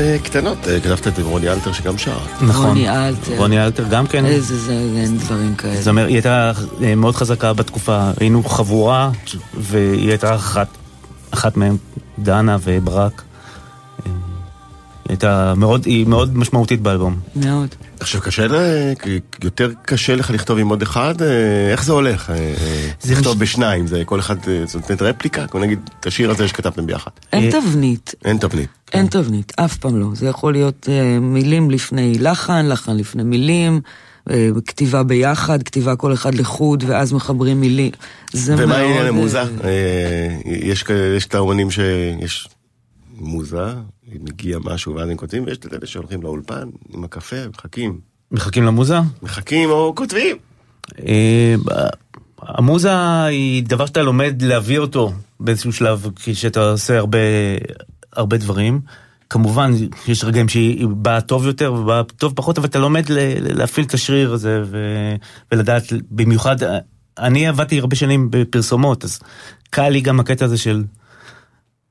אה, 0.00 0.16
קטנות, 0.24 0.58
אה, 0.68 0.80
כתבת 0.80 1.08
את 1.08 1.18
רוני 1.18 1.48
אלתר 1.48 1.72
שגם 1.72 1.98
שר. 1.98 2.18
נכון. 2.40 2.66
רוני 2.66 2.90
אלתר. 2.90 3.36
רוני 3.38 3.64
אלתר 3.64 3.84
גם 3.90 4.06
כן. 4.06 4.24
איזה 4.26 4.58
זה, 4.58 4.72
אין 4.72 5.18
דברים 5.18 5.54
כאלה. 5.54 5.76
זאת 5.78 5.88
אומרת, 5.88 6.06
היא 6.08 6.14
הייתה 6.16 6.52
אה, 6.82 6.94
מאוד 6.94 7.14
חזקה 7.16 7.52
בתקופה, 7.52 8.10
היינו 8.20 8.44
חבורה, 8.44 9.10
והיא 9.54 10.08
הייתה 10.08 10.34
אחת, 10.34 10.68
אחת 11.30 11.56
מהם, 11.56 11.76
דנה 12.18 12.56
וברק. 12.64 13.22
אה, 14.06 14.12
היא 14.12 14.12
הייתה 15.08 15.54
מאוד, 15.56 15.86
היא 15.86 16.06
מאוד 16.06 16.36
משמעותית 16.36 16.80
באלבום. 16.80 17.16
מאוד. 17.36 17.68
עכשיו 18.00 18.20
קשה, 18.20 18.46
ל- 18.46 18.92
יותר 19.44 19.70
קשה 19.82 20.16
לך 20.16 20.30
לכתוב 20.30 20.58
עם 20.58 20.68
עוד 20.68 20.82
אחד? 20.82 21.22
אה, 21.22 21.26
איך 21.72 21.84
זה 21.84 21.92
הולך? 21.92 22.30
אה, 22.30 22.34
אה, 22.36 22.88
זה 23.00 23.12
לכתוב 23.12 23.32
מש- 23.36 23.42
בשניים, 23.42 23.86
זה 23.86 24.02
כל 24.06 24.20
אחד, 24.20 24.36
אה, 24.48 24.62
זאת 24.66 24.74
אומרת 24.90 25.02
רפליקה? 25.02 25.46
כמו 25.46 25.60
נגיד, 25.60 25.78
את 26.00 26.06
השיר 26.06 26.30
הזה 26.30 26.48
שכתבתם 26.48 26.86
ביחד. 26.86 27.10
אין 27.32 27.44
אה, 27.44 27.60
תבנית. 27.60 28.14
אין 28.24 28.38
תבנית. 28.38 28.68
אין 28.94 29.06
תבנית, 29.06 29.52
אף 29.56 29.76
פעם 29.76 30.00
לא. 30.00 30.06
זה 30.14 30.26
יכול 30.26 30.52
להיות 30.52 30.88
אה, 30.88 31.18
מילים 31.20 31.70
לפני 31.70 32.18
לחן, 32.18 32.66
לחן 32.68 32.96
לפני 32.96 33.22
מילים, 33.22 33.80
אה, 34.30 34.48
כתיבה 34.66 35.02
ביחד, 35.02 35.62
כתיבה 35.62 35.96
כל 35.96 36.12
אחד 36.12 36.34
לחוד, 36.34 36.84
ואז 36.86 37.12
מחברים 37.12 37.60
מילים. 37.60 37.90
זה 38.32 38.54
ומה 38.54 38.66
מאוד, 38.66 38.78
העניין 38.78 39.02
אה, 39.02 39.08
המוזה? 39.08 39.40
אה, 39.42 40.28
יש 40.46 40.82
כאלה- 40.82 41.16
יש 41.16 41.26
את 41.26 41.34
האומנים 41.34 41.70
שיש 41.70 42.48
מוזה, 43.18 43.64
מגיע 44.20 44.58
משהו 44.64 44.94
ואז 44.94 45.08
הם 45.08 45.16
כותבים, 45.16 45.44
ויש 45.46 45.58
את 45.58 45.72
אלה 45.72 45.86
שהולכים 45.86 46.22
לאולפן 46.22 46.68
עם 46.94 47.04
הקפה, 47.04 47.36
מחכים. 47.48 47.98
מחכים 48.32 48.64
למוזה? 48.64 48.96
מחכים 49.22 49.70
או 49.70 49.92
כותבים. 49.96 50.36
אה, 51.06 51.54
המוזה 52.42 53.22
היא 53.24 53.62
דבר 53.66 53.86
שאתה 53.86 54.02
לומד 54.02 54.42
להביא 54.42 54.78
אותו 54.78 55.12
באיזשהו 55.40 55.72
שלב, 55.72 56.06
כשאתה 56.16 56.70
עושה 56.70 56.98
הרבה, 56.98 57.18
הרבה 58.16 58.36
דברים. 58.36 58.80
כמובן, 59.30 59.72
יש 60.08 60.24
רגעים 60.24 60.48
שהיא 60.48 60.86
באה 60.86 61.20
טוב 61.20 61.46
יותר 61.46 61.72
ובאה 61.72 62.02
טוב 62.04 62.32
פחות, 62.36 62.58
אבל 62.58 62.66
אתה 62.66 62.78
לומד 62.78 63.04
להפעיל 63.40 63.86
את 63.86 63.94
השריר 63.94 64.32
הזה 64.32 64.62
ו- 64.64 65.14
ולדעת, 65.52 65.82
במיוחד, 66.10 66.56
אני 67.18 67.46
עבדתי 67.46 67.78
הרבה 67.78 67.96
שנים 67.96 68.28
בפרסומות, 68.30 69.04
אז 69.04 69.20
קל 69.70 69.88
לי 69.88 70.00
גם 70.00 70.20
הקטע 70.20 70.44
הזה 70.44 70.58
של 70.58 70.84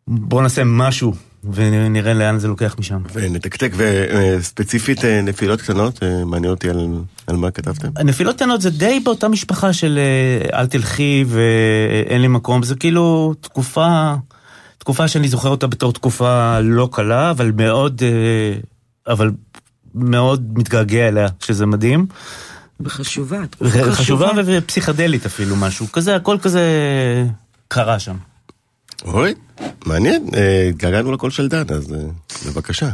בוא 0.07 0.41
נעשה 0.41 0.63
משהו 0.63 1.13
ונראה 1.53 2.13
לאן 2.13 2.39
זה 2.39 2.47
לוקח 2.47 2.76
משם. 2.80 3.01
ונתקתק, 3.13 3.71
וספציפית 3.78 5.05
אה, 5.05 5.21
נפילות 5.21 5.61
קטנות, 5.61 6.03
אה, 6.03 6.26
מעניין 6.26 6.51
אותי 6.51 6.69
על, 6.69 6.88
על 7.28 7.36
מה 7.36 7.51
כתבתם. 7.51 7.88
נפילות 8.03 8.36
קטנות 8.36 8.61
זה 8.61 8.69
די 8.69 8.99
באותה 8.99 9.28
משפחה 9.28 9.74
של 9.74 9.99
אה, 9.99 10.59
אל 10.59 10.67
תלכי 10.67 11.26
ואין 11.28 12.21
לי 12.21 12.28
מקום, 12.28 12.63
זה 12.63 12.76
כאילו 12.76 13.34
תקופה, 13.41 14.13
תקופה 14.84 15.07
שאני 15.07 15.27
זוכר 15.27 15.49
אותה 15.49 15.67
בתור 15.67 15.93
תקופה 15.93 16.59
לא 16.59 16.89
קלה, 16.91 17.31
אבל 17.31 17.51
מאוד, 17.51 18.01
אה, 18.03 18.59
אבל 19.13 19.31
מאוד 19.95 20.57
מתגעגע 20.57 21.07
אליה, 21.07 21.27
שזה 21.39 21.65
מדהים. 21.65 22.05
וחשובה, 22.79 23.47
תקופה 23.47 23.91
חשובה 23.91 24.31
ו- 24.36 24.41
ופסיכדלית 24.45 25.25
אפילו 25.25 25.55
משהו, 25.55 25.91
כזה, 25.91 26.15
הכל 26.15 26.38
כזה 26.41 26.61
קרה 27.67 27.99
שם. 27.99 28.15
אוי, 29.05 29.34
מעניין, 29.86 30.27
אה, 30.36 30.67
התגעגענו 30.69 31.11
לקול 31.11 31.31
של 31.31 31.47
דן, 31.47 31.63
אז 31.69 31.93
אה, 31.93 31.99
בבקשה. 32.45 32.89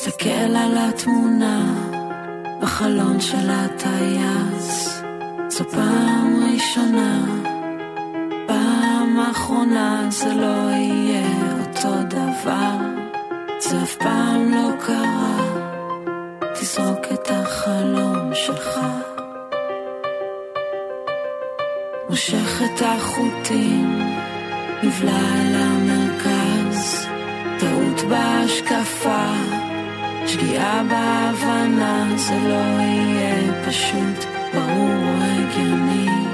מסתכל 0.00 0.56
על 0.56 0.78
התמונה 0.78 1.74
בחלון 2.60 3.20
של 3.20 3.50
הטייס. 3.50 5.02
זו 5.48 5.64
פעם 5.70 6.40
ראשונה 6.52 7.24
פעם 8.46 9.20
אחרונה 9.30 10.06
זה 10.10 10.34
לא 10.34 10.70
יהיה 10.70 11.26
אותו 11.60 12.02
דבר. 12.08 12.76
זה 13.58 13.82
אף 13.82 13.96
פעם 13.96 14.50
לא 14.50 14.70
קרה 14.86 15.36
תזרוק 16.54 17.06
את 17.14 17.28
החלום 17.30 18.34
שלך. 18.34 18.80
מושך 22.08 22.62
את 22.64 22.82
החוטים 22.82 24.02
נבלע 24.82 25.12
אל 25.12 25.54
המרכז. 25.54 27.06
טעות 27.58 28.00
בהשקפה 28.08 29.59
שגיאה 30.32 30.82
בהבנה 30.82 32.16
זה 32.16 32.34
לא 32.48 32.80
יהיה 32.80 33.64
פשוט. 33.68 34.24
ברור 34.54 35.22
הגיוני 35.22 36.29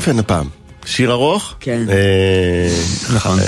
גפן 0.00 0.18
הפעם. 0.18 0.46
שיר 0.84 1.12
ארוך? 1.12 1.54
כן. 1.60 1.86
אה, 1.88 2.68
נכון. 3.14 3.38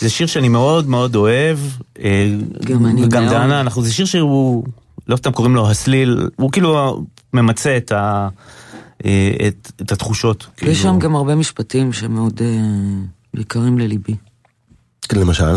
זה 0.00 0.10
שיר 0.10 0.26
שאני 0.26 0.48
מאוד 0.48 0.88
מאוד 0.88 1.16
אוהב. 1.16 1.58
אה, 1.98 2.34
גם 2.64 2.86
אני 2.86 3.06
גם 3.08 3.24
מאוד. 3.24 3.34
דנה, 3.34 3.60
אנחנו, 3.60 3.82
זה 3.82 3.92
שיר 3.92 4.06
שהוא, 4.06 4.64
לא 5.08 5.16
סתם 5.16 5.32
קוראים 5.32 5.54
לו 5.54 5.70
הסליל, 5.70 6.28
הוא 6.36 6.52
כאילו 6.52 7.02
ממצה 7.32 7.76
את, 7.76 7.92
ה, 7.92 8.28
אה, 9.04 9.30
את, 9.48 9.72
את 9.82 9.92
התחושות. 9.92 10.46
כאילו. 10.56 10.72
יש 10.72 10.82
שם 10.82 10.98
גם 10.98 11.14
הרבה 11.14 11.34
משפטים 11.34 11.92
שמאוד 11.92 12.40
אה, 12.42 13.40
יקרים 13.40 13.78
לליבי. 13.78 14.14
כן, 15.08 15.18
למשל? 15.18 15.54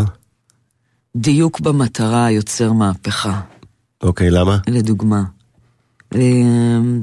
דיוק 1.16 1.60
במטרה 1.60 2.30
יוצר 2.30 2.72
מהפכה, 2.72 3.40
אוקיי, 4.02 4.30
למה? 4.30 4.58
לדוגמה. 4.68 5.22
אה, 6.14 6.20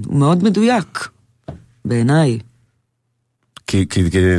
הוא 0.05 0.19
מאוד 0.19 0.43
מדויק, 0.43 1.07
בעיניי. 1.85 2.39
כי 3.67 3.85
כדי 3.85 4.37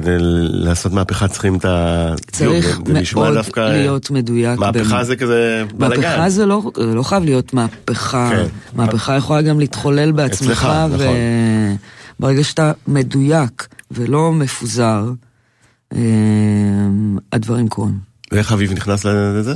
לעשות 0.50 0.92
מהפכה 0.92 1.28
צריכים 1.28 1.56
את 1.56 1.64
ה... 1.64 2.14
צריך 2.32 2.80
מאוד 3.14 3.38
להיות 3.56 4.10
מדויק. 4.10 4.58
מהפכה. 4.58 5.04
זה 5.04 5.16
כזה 5.16 5.64
בלאגן. 5.74 6.00
מהפכה 6.00 6.28
זה 6.30 6.46
לא, 6.46 6.70
לא 6.76 7.02
חייב 7.02 7.24
להיות 7.24 7.54
מהפכה. 7.54 8.30
כן. 8.30 8.44
מהפכה 8.74 9.16
יכולה 9.16 9.42
גם 9.42 9.60
להתחולל 9.60 10.12
בעצמך, 10.12 10.68
נכון. 10.90 11.16
וברגע 12.20 12.44
שאתה 12.44 12.72
מדויק 12.88 13.68
ולא 13.90 14.32
מפוזר, 14.32 15.12
אה, 15.94 15.98
הדברים 17.32 17.68
קורים. 17.68 17.98
ואיך 18.32 18.52
אביב 18.52 18.72
נכנס 18.72 19.04
לזה? 19.04 19.54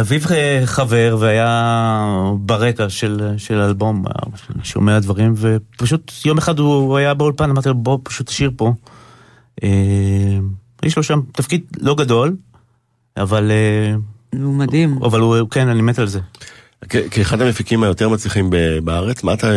אביב 0.00 0.26
אה, 0.30 0.62
חבר 0.64 1.16
והיה 1.20 2.32
ברקע 2.40 2.88
של, 2.88 3.34
של 3.36 3.60
אלבום, 3.60 4.04
היה 4.06 4.36
שומע 4.62 4.98
דברים, 4.98 5.34
ופשוט 5.36 6.12
יום 6.24 6.38
אחד 6.38 6.58
הוא, 6.58 6.74
הוא 6.74 6.96
היה 6.96 7.14
באולפן, 7.14 7.50
אמרתי 7.50 7.68
לו 7.68 7.74
בוא 7.74 7.98
פשוט 8.02 8.26
תשאיר 8.26 8.50
פה. 8.56 8.72
אה, 9.64 9.68
יש 10.82 10.96
לו 10.96 11.02
שם 11.02 11.20
תפקיד 11.32 11.62
לא 11.80 11.94
גדול, 11.94 12.36
אבל, 13.16 13.50
אה, 13.50 13.94
הוא 14.42 14.54
מדהים. 14.54 15.02
אבל 15.02 15.20
הוא, 15.20 15.36
כן, 15.50 15.68
אני 15.68 15.82
מת 15.82 15.98
על 15.98 16.06
זה. 16.06 16.20
כאחד 17.10 17.40
המפיקים 17.40 17.82
היותר 17.82 18.08
מצליחים 18.08 18.50
ב- 18.50 18.78
בארץ, 18.78 19.22
מה 19.22 19.32
אתה 19.32 19.52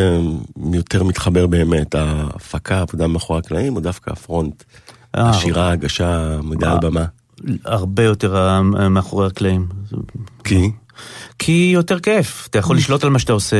יותר 0.74 1.04
מתחבר 1.04 1.48
באמת? 1.48 1.96
ההפקה, 1.96 2.82
עבודה 2.82 3.08
מאחורי 3.08 3.40
הקלעים, 3.40 3.76
או 3.76 3.82
דווקא 3.82 4.12
הפרונט? 4.12 4.64
אה, 5.16 5.30
השירה, 5.30 5.72
הגשה, 5.72 6.40
מידע 6.44 6.72
על 6.72 6.78
במה? 6.82 7.06
הרבה 7.66 8.04
יותר 8.04 8.36
אה, 8.38 8.90
מאחורי 8.90 9.28
הקלעים. 9.28 9.68
כי? 10.44 10.72
כי 11.40 11.72
יותר 11.74 12.00
כיף, 12.00 12.48
אתה 12.50 12.60
יכול 12.60 12.78
לשלוט 12.78 13.04
על 13.04 13.10
מה 13.10 13.20
שאתה 13.20 13.34
עושה, 13.34 13.58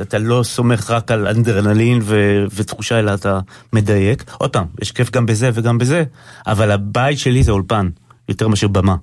אתה 0.00 0.18
לא 0.18 0.42
סומך 0.42 0.90
רק 0.90 1.10
על 1.10 1.26
אנדרנלין 1.26 2.00
ו- 2.02 2.44
ותחושה, 2.54 2.98
אלא 2.98 3.14
אתה 3.14 3.40
מדייק. 3.72 4.24
עוד 4.38 4.50
פעם, 4.50 4.66
יש 4.82 4.92
כיף 4.92 5.10
גם 5.10 5.26
בזה 5.26 5.50
וגם 5.54 5.78
בזה, 5.78 6.04
אבל 6.46 6.70
הבית 6.70 7.18
שלי 7.18 7.42
זה 7.42 7.52
אולפן, 7.52 7.88
יותר 8.28 8.48
מאשר 8.48 8.68
במה. 8.68 8.96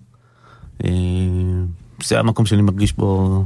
אה, 0.85 0.89
זה 2.03 2.19
המקום 2.19 2.45
שאני 2.45 2.61
מרגיש 2.61 2.93
בו 2.93 3.43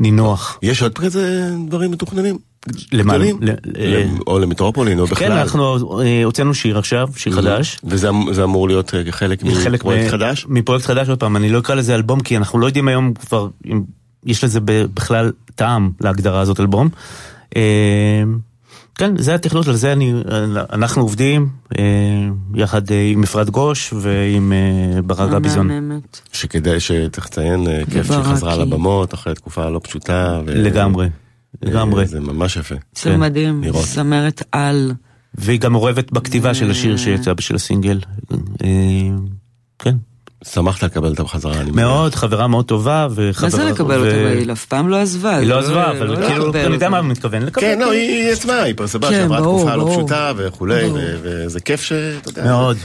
נינוח. 0.00 0.58
יש 0.62 0.82
עוד 0.82 0.98
כזה 0.98 1.54
דברים 1.68 1.90
מתוכננים? 1.90 2.38
למה? 2.92 3.12
גדולים? 3.14 3.38
ל- 3.42 3.50
אה, 3.78 4.04
או 4.26 4.38
למטרופולין, 4.38 4.98
או 5.00 5.04
בכלל? 5.06 5.18
כן, 5.28 5.32
אנחנו 5.32 5.76
אה, 6.00 6.24
הוצאנו 6.24 6.54
שיר 6.54 6.78
עכשיו, 6.78 7.08
שיר 7.16 7.32
חדש. 7.32 7.78
וזה 7.84 8.08
אמ- 8.08 8.32
זה 8.32 8.44
אמור 8.44 8.68
להיות 8.68 8.94
אה, 8.94 9.02
חלק 9.12 9.42
מפרויקט 9.44 10.10
חדש? 10.10 10.46
מפרויקט 10.48 10.86
חדש, 10.86 11.08
עוד 11.08 11.18
פעם, 11.20 11.36
אני 11.36 11.50
לא 11.50 11.58
אקרא 11.58 11.74
לזה 11.74 11.94
אלבום, 11.94 12.20
כי 12.20 12.36
אנחנו 12.36 12.58
לא 12.58 12.66
יודעים 12.66 12.88
היום 12.88 13.14
כבר 13.14 13.48
אם 13.66 13.82
יש 14.26 14.44
לזה 14.44 14.60
בכלל 14.94 15.32
טעם 15.54 15.90
להגדרה 16.00 16.40
הזאת 16.40 16.60
אלבום. 16.60 16.88
אה, 17.56 17.62
כן, 18.94 19.16
זה 19.18 19.34
התכנות, 19.34 19.68
על 19.68 19.74
זה 19.76 19.92
אני, 19.92 20.12
אנחנו 20.72 21.02
עובדים, 21.02 21.48
אה, 21.78 21.84
יחד 22.54 22.90
אה, 22.90 23.08
עם 23.12 23.22
אפרת 23.22 23.50
גוש 23.50 23.92
ועם 23.96 24.52
אה, 24.96 25.02
ברק 25.02 25.30
גביזון. 25.30 25.70
שכדאי 26.32 26.80
שצריך 26.80 27.26
לציין, 27.26 27.66
כיף 27.92 28.10
וברקי. 28.10 28.28
שחזרה 28.28 28.56
לבמות 28.56 29.14
אחרי 29.14 29.34
תקופה 29.34 29.68
לא 29.68 29.80
פשוטה. 29.84 30.40
ו- 30.46 30.54
לגמרי, 30.62 31.06
לגמרי. 31.62 32.06
זה 32.06 32.20
ממש 32.20 32.56
יפה. 32.56 32.74
זה 32.74 33.10
כן, 33.10 33.20
מדהים, 33.20 33.62
לראות. 33.64 33.86
זמרת 33.86 34.42
על. 34.52 34.92
והיא 35.34 35.60
גם 35.60 35.72
מעורבת 35.72 36.12
בכתיבה 36.12 36.54
של 36.54 36.70
השיר 36.70 36.96
שיצא 36.96 37.32
בשביל 37.32 37.56
הסינגל. 37.56 38.00
אה, 38.64 38.68
כן, 39.78 39.96
שמחת 40.44 40.82
לקבל 40.82 41.08
אותה 41.08 41.22
בחזרה, 41.22 41.52
אני 41.60 41.70
מניח. 41.70 41.74
מאוד, 41.74 42.14
חברה 42.14 42.46
מאוד 42.46 42.64
טובה. 42.64 43.06
וחברה- 43.14 43.50
מה 43.50 43.56
זה 43.56 43.64
לקבל 43.64 43.98
אותה? 44.06 44.16
היא 44.16 44.52
אף 44.52 44.64
פעם 44.66 44.88
לא 44.88 44.96
עזבה. 44.96 45.36
היא 45.36 45.46
זה 45.46 45.52
לא 45.54 45.58
עזבה, 45.58 45.90
אבל 45.90 46.06
לא 46.06 46.26
כאילו, 46.26 46.52
אני 46.54 46.74
יודע. 46.74 46.88
מה 46.88 46.98
הוא 46.98 47.06
מתכוון 47.06 47.42
לקבל. 47.42 47.60
כן, 47.60 47.78
לא, 47.78 47.90
היא 47.92 48.32
עצמה, 48.32 48.62
היא 48.62 48.74
פרסמה 48.76 49.08
כן, 49.08 49.14
שעברה 49.14 49.38
תקופה 49.38 49.76
לא. 49.76 49.88
פשוטה 49.92 50.32
וכולי, 50.36 50.84
וזה 51.22 51.60
כיף 51.60 51.82
שאתה 51.82 52.28
יודע. 52.30 52.44
מאוד. 52.44 52.76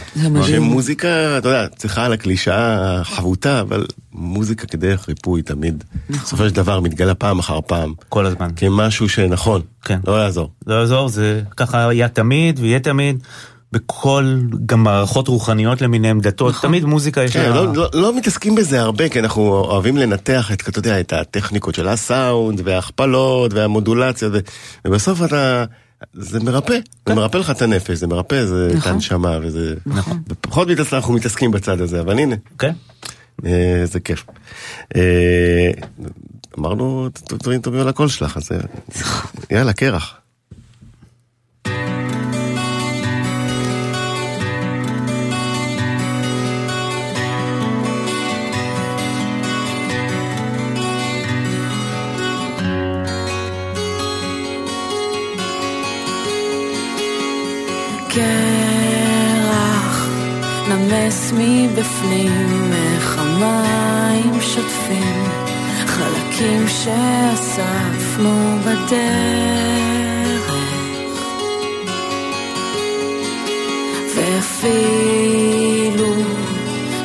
שמוזיקה, 0.48 1.08
אתה 1.38 1.50
יודע, 1.50 1.68
צריכה 1.76 2.06
על 2.06 2.14
הקלישאה 2.14 3.00
החבוטה, 3.02 3.62
אבל 3.62 3.86
מוזיקה 4.14 4.68
כדרך 4.68 5.10
ריפוי 5.10 5.42
תמיד. 5.42 5.84
נכון. 6.10 6.24
בסופו 6.26 6.44
של 6.50 6.56
דבר 6.56 6.80
מתגלה 6.80 7.14
פעם 7.14 7.40
אחר 7.40 7.60
פעם. 7.68 7.94
כל 8.10 8.26
הזמן. 8.26 8.50
כמשהו 8.56 9.10
שנכון, 9.10 9.62
כן. 9.86 10.00
לא 10.08 10.24
יעזור. 10.24 10.50
לא 10.68 10.76
יעזור, 10.76 11.10
זה 11.10 11.42
ככה 11.58 11.88
היה 11.90 12.08
תמיד 12.08 12.60
ויהיה 12.60 12.80
תמיד. 12.80 13.24
בכל, 13.74 14.40
גם 14.66 14.84
מערכות 14.84 15.28
רוחניות 15.28 15.82
למיניהם, 15.82 16.20
דתות, 16.20 16.56
תמיד 16.62 16.86
מוזיקה 16.86 17.24
יש 17.24 17.34
כן, 17.34 17.50
לה... 17.50 17.50
לא, 17.50 17.74
לא, 17.74 17.90
לא 17.94 18.18
מתעסקים 18.18 18.56
בזה 18.56 18.82
הרבה, 18.82 19.10
כי 19.10 19.20
אנחנו 19.20 19.42
אוהבים 19.42 19.98
לנתח 19.98 20.52
את, 20.52 20.70
אתה 20.70 20.80
יודע, 20.80 21.00
את 21.00 21.14
הטכניקות 21.14 21.76
של 21.76 21.88
הסאונד, 21.88 22.62
וההכפלות, 22.64 23.54
והמודולציה, 23.54 24.30
ו, 24.34 24.40
ובסוף 24.86 25.24
אתה... 25.24 25.66
זה 26.14 26.40
מרפא, 26.40 26.78
זה 27.10 27.16
מרפא 27.16 27.38
לך 27.38 27.50
את 27.50 27.62
הנפש, 27.62 27.98
זה 27.98 28.08
מרפא 28.08 28.46
זה 28.46 28.68
את 28.72 28.76
נכון. 28.76 28.92
הנשמה, 28.92 29.38
וזה... 29.42 29.76
נכון. 29.86 30.22
פחות 30.42 30.68
מתעסק, 30.68 30.94
אנחנו 30.94 31.14
מתעסקים 31.14 31.52
בצד 31.52 31.82
הזה, 31.82 32.02
אבל 32.02 32.20
הנה, 32.20 32.36
כן. 32.60 32.74
אה, 33.46 33.82
זה 33.84 34.00
כיף. 34.00 34.26
אה, 34.96 35.72
אמרנו 36.60 37.10
דברים 37.30 37.62
טובים 37.62 37.80
על 37.82 37.88
הקול 37.88 38.08
שלך, 38.08 38.38
אז 38.38 38.52
אה, 38.52 38.58
יאללה, 39.52 39.74
קרח. 39.74 40.16
קרח 58.16 60.08
נמס 60.70 61.34
מבפנים, 61.38 62.72
איך 62.74 63.18
המים 63.20 64.42
שוטפים 64.42 65.24
חלקים 65.86 66.68
שאספנו 66.68 68.58
בדרך. 68.66 70.54
ואפילו 74.16 76.14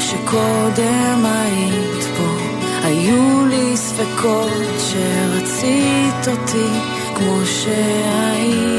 שקודם 0.01 1.25
היית 1.25 2.05
פה 2.17 2.33
היו 2.85 3.47
לי 3.47 3.77
ספקות 3.77 4.75
שרצית 4.79 6.29
אותי 6.29 6.69
כמו 7.15 7.41
שהייתי 7.47 8.78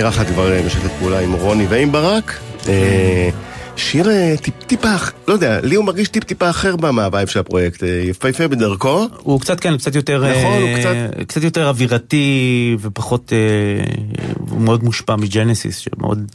קרח 0.00 0.20
את 0.20 0.26
כבר 0.26 0.52
אה, 0.52 0.62
משתפת 0.66 0.90
פעולה 0.98 1.18
עם 1.20 1.32
רוני 1.32 1.66
ועם 1.68 1.92
ברק. 1.92 2.38
אה, 2.68 3.28
שיר 3.76 4.10
אה, 4.10 4.34
טיפ-טיפה, 4.42 4.94
לא 5.28 5.32
יודע, 5.32 5.60
לי 5.60 5.74
הוא 5.74 5.84
מרגיש 5.84 6.08
טיפ-טיפה 6.08 6.50
אחר 6.50 6.76
מה 6.76 6.93
vibe 6.93 7.28
של 7.28 7.38
הפרויקט. 7.40 7.82
יפהפה 8.04 8.48
בדרכו. 8.48 9.06
הוא 9.22 9.40
קצת 9.40 9.60
כן, 9.60 9.76
קצת 9.76 9.94
יותר, 9.94 10.24
נכון, 10.38 10.62
הוא 10.62 10.68
קצת- 10.78 11.24
קצת 11.28 11.42
יותר 11.42 11.68
אווירתי 11.68 12.76
ופחות, 12.80 13.32
הוא 14.50 14.60
מאוד 14.60 14.84
מושפע 14.84 15.16
מג'נסיס, 15.16 15.76
שמאוד 15.78 16.30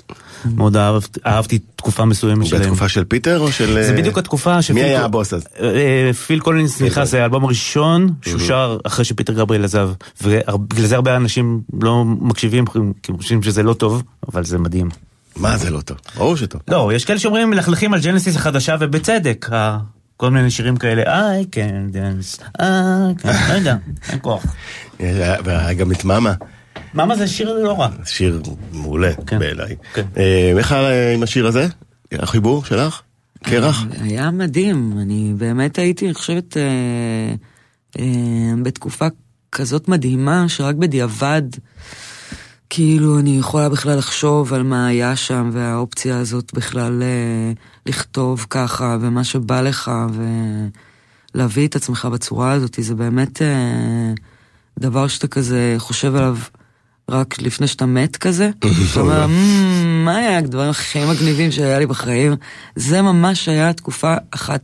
מאוד 0.55 0.77
אהבת- 0.77 1.17
אהבתי 1.25 1.59
תקופה 1.75 2.05
מסוימת 2.05 2.45
שלהם. 2.45 2.61
בתקופה 2.61 2.89
של 2.89 3.03
פיטר 3.03 3.39
או 3.39 3.51
של... 3.51 3.73
זה 3.73 3.91
אה, 3.91 3.97
בדיוק 3.97 4.17
התקופה 4.17 4.55
מי 4.55 4.61
שפיל 4.63 4.77
היה 4.77 5.05
הבוס 5.05 5.33
אז? 5.33 5.47
אה, 5.61 6.11
פיל 6.27 6.39
קולינס 6.39 6.81
נכנס, 6.81 7.11
זה 7.11 7.21
האלבום 7.21 7.43
הראשון 7.45 8.13
שהוא 8.21 8.39
שר 8.39 8.77
אחרי 8.83 9.05
שפיטר 9.05 9.33
גבריאל 9.33 9.63
עזב. 9.65 9.89
ובגלל 10.21 10.85
זה 10.87 10.95
הרבה 10.95 11.15
אנשים 11.15 11.61
לא 11.81 12.05
מקשיבים, 12.05 12.65
כי 12.65 12.79
הם 13.11 13.17
חושבים 13.17 13.43
שזה 13.43 13.63
לא 13.63 13.73
טוב, 13.73 14.03
אבל 14.33 14.43
זה 14.45 14.57
מדהים. 14.57 14.89
מה 15.35 15.57
זה 15.57 15.69
לא 15.69 15.81
טוב? 15.81 15.97
ברור 16.17 16.37
שטוב. 16.37 16.61
לא, 16.67 16.91
יש 16.95 17.05
כאלה 17.05 17.19
שאומרים 17.19 17.49
מלכלכים 17.49 17.93
על 17.93 17.99
ג'נסיס 17.99 18.35
החדשה 18.35 18.75
ובצדק. 18.79 19.49
כל 20.17 20.29
מיני 20.31 20.51
שירים 20.51 20.77
כאלה, 20.77 21.03
I 21.41 21.43
can 21.55 21.93
dance, 21.95 22.41
I 22.57 22.61
can, 23.23 23.27
לא 23.49 23.53
יודע, 23.53 23.75
אין 24.09 24.19
כוח. 24.21 24.43
אה, 25.01 25.35
והיה 25.43 25.73
גם 25.73 25.91
את 25.91 26.05
מאמה, 26.05 26.33
מאמה 26.95 27.15
זה 27.15 27.27
שיר 27.27 27.53
לא 27.53 27.79
רע. 27.79 27.89
שיר 28.05 28.41
מעולה 28.71 29.11
כן. 29.27 29.39
בעיניי. 29.39 29.75
כן. 29.93 30.05
אה, 30.17 30.53
איך 30.57 30.71
היה 30.71 31.13
עם 31.13 31.23
השיר 31.23 31.47
הזה? 31.47 31.67
החיבור 32.11 32.65
שלך? 32.65 33.01
קרח? 33.43 33.85
היה 34.01 34.31
מדהים, 34.31 34.97
אני 35.01 35.33
באמת 35.37 35.79
הייתי, 35.79 36.05
אני 36.05 36.13
חושבת, 36.13 36.57
אה, 36.57 37.35
אה, 37.99 38.53
בתקופה 38.63 39.07
כזאת 39.51 39.87
מדהימה, 39.87 40.49
שרק 40.49 40.75
בדיעבד, 40.75 41.41
כאילו, 42.69 43.19
אני 43.19 43.37
יכולה 43.37 43.69
בכלל 43.69 43.97
לחשוב 43.97 44.53
על 44.53 44.63
מה 44.63 44.87
היה 44.87 45.15
שם, 45.15 45.49
והאופציה 45.53 46.17
הזאת 46.17 46.53
בכלל 46.53 47.03
אה, 47.03 47.51
לכתוב 47.85 48.45
ככה, 48.49 48.97
ומה 49.01 49.23
שבא 49.23 49.61
לך, 49.61 49.91
ולהביא 51.35 51.67
את 51.67 51.75
עצמך 51.75 52.05
בצורה 52.05 52.51
הזאת, 52.51 52.79
זה 52.81 52.95
באמת 52.95 53.41
אה, 53.41 54.13
דבר 54.79 55.07
שאתה 55.07 55.27
כזה 55.27 55.75
חושב 55.77 56.15
עליו. 56.15 56.37
רק 57.09 57.41
לפני 57.41 57.67
שאתה 57.67 57.85
מת 57.85 58.17
כזה, 58.17 58.49
אתה 58.91 58.99
אומר, 58.99 59.27
"מ, 59.27 60.05
מה 60.05 60.15
היה 60.17 60.37
הדברים 60.37 60.69
הכי 60.69 60.99
מגניבים 61.05 61.51
שהיה 61.51 61.79
לי 61.79 61.85
בחיים? 61.85 62.33
זה 62.75 63.01
ממש 63.01 63.49
היה 63.49 63.73
תקופה 63.73 64.13
אחת 64.31 64.61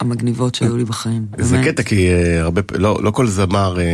המגניבות 0.00 0.54
שהיו 0.54 0.76
לי 0.76 0.84
בחיים. 0.84 1.26
זה 1.38 1.56
באמת. 1.56 1.68
קטע 1.68 1.82
כי 1.82 2.08
אה, 2.10 2.40
הרבה, 2.40 2.62
לא 2.74 2.98
לא 3.02 3.10
כל 3.10 3.26
זמר 3.26 3.80
אה, 3.80 3.84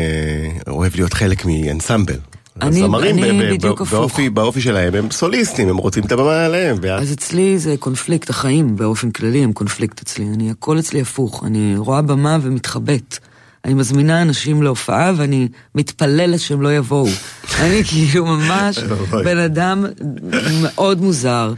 אוהב 0.72 0.92
להיות 0.96 1.12
חלק 1.14 1.44
מאנסמבל. 1.46 2.14
אני- 2.62 2.68
הזמרים 2.82 3.18
אני 3.24 3.32
ב- 3.50 3.54
בדיוק 3.54 3.80
הפוך. 3.80 3.92
באופי- 3.92 4.30
באופי 4.30 4.61
שלהם 4.61 4.94
הם 4.94 5.11
סוליסטים, 5.11 5.68
הם 5.68 5.76
רוצים 5.76 6.04
את 6.04 6.12
הבמה 6.12 6.44
עליהם. 6.44 6.76
ואז- 6.82 7.02
אז 7.02 7.12
אצלי 7.12 7.59
זה 7.59 7.74
קונפליקט, 7.78 8.30
החיים 8.30 8.76
באופן 8.76 9.11
כללי 9.11 9.44
הם 9.44 9.52
קונפליקט 9.52 10.00
אצלי. 10.02 10.24
אני, 10.34 10.50
הכל 10.50 10.78
אצלי 10.78 11.00
הפוך, 11.00 11.44
אני 11.46 11.74
רואה 11.76 12.02
במה 12.02 12.38
ומתחבאת. 12.42 13.18
אני 13.64 13.74
מזמינה 13.74 14.22
אנשים 14.22 14.62
להופעה 14.62 15.12
ואני 15.16 15.48
מתפללת 15.74 16.40
שהם 16.40 16.62
לא 16.62 16.76
יבואו. 16.76 17.09
אני 17.62 17.84
כאילו 17.84 18.26
ממש. 18.26 18.78
בן 19.24 19.38
אדם 19.38 19.84
מאוד 20.62 21.00
מוזר. 21.00 21.54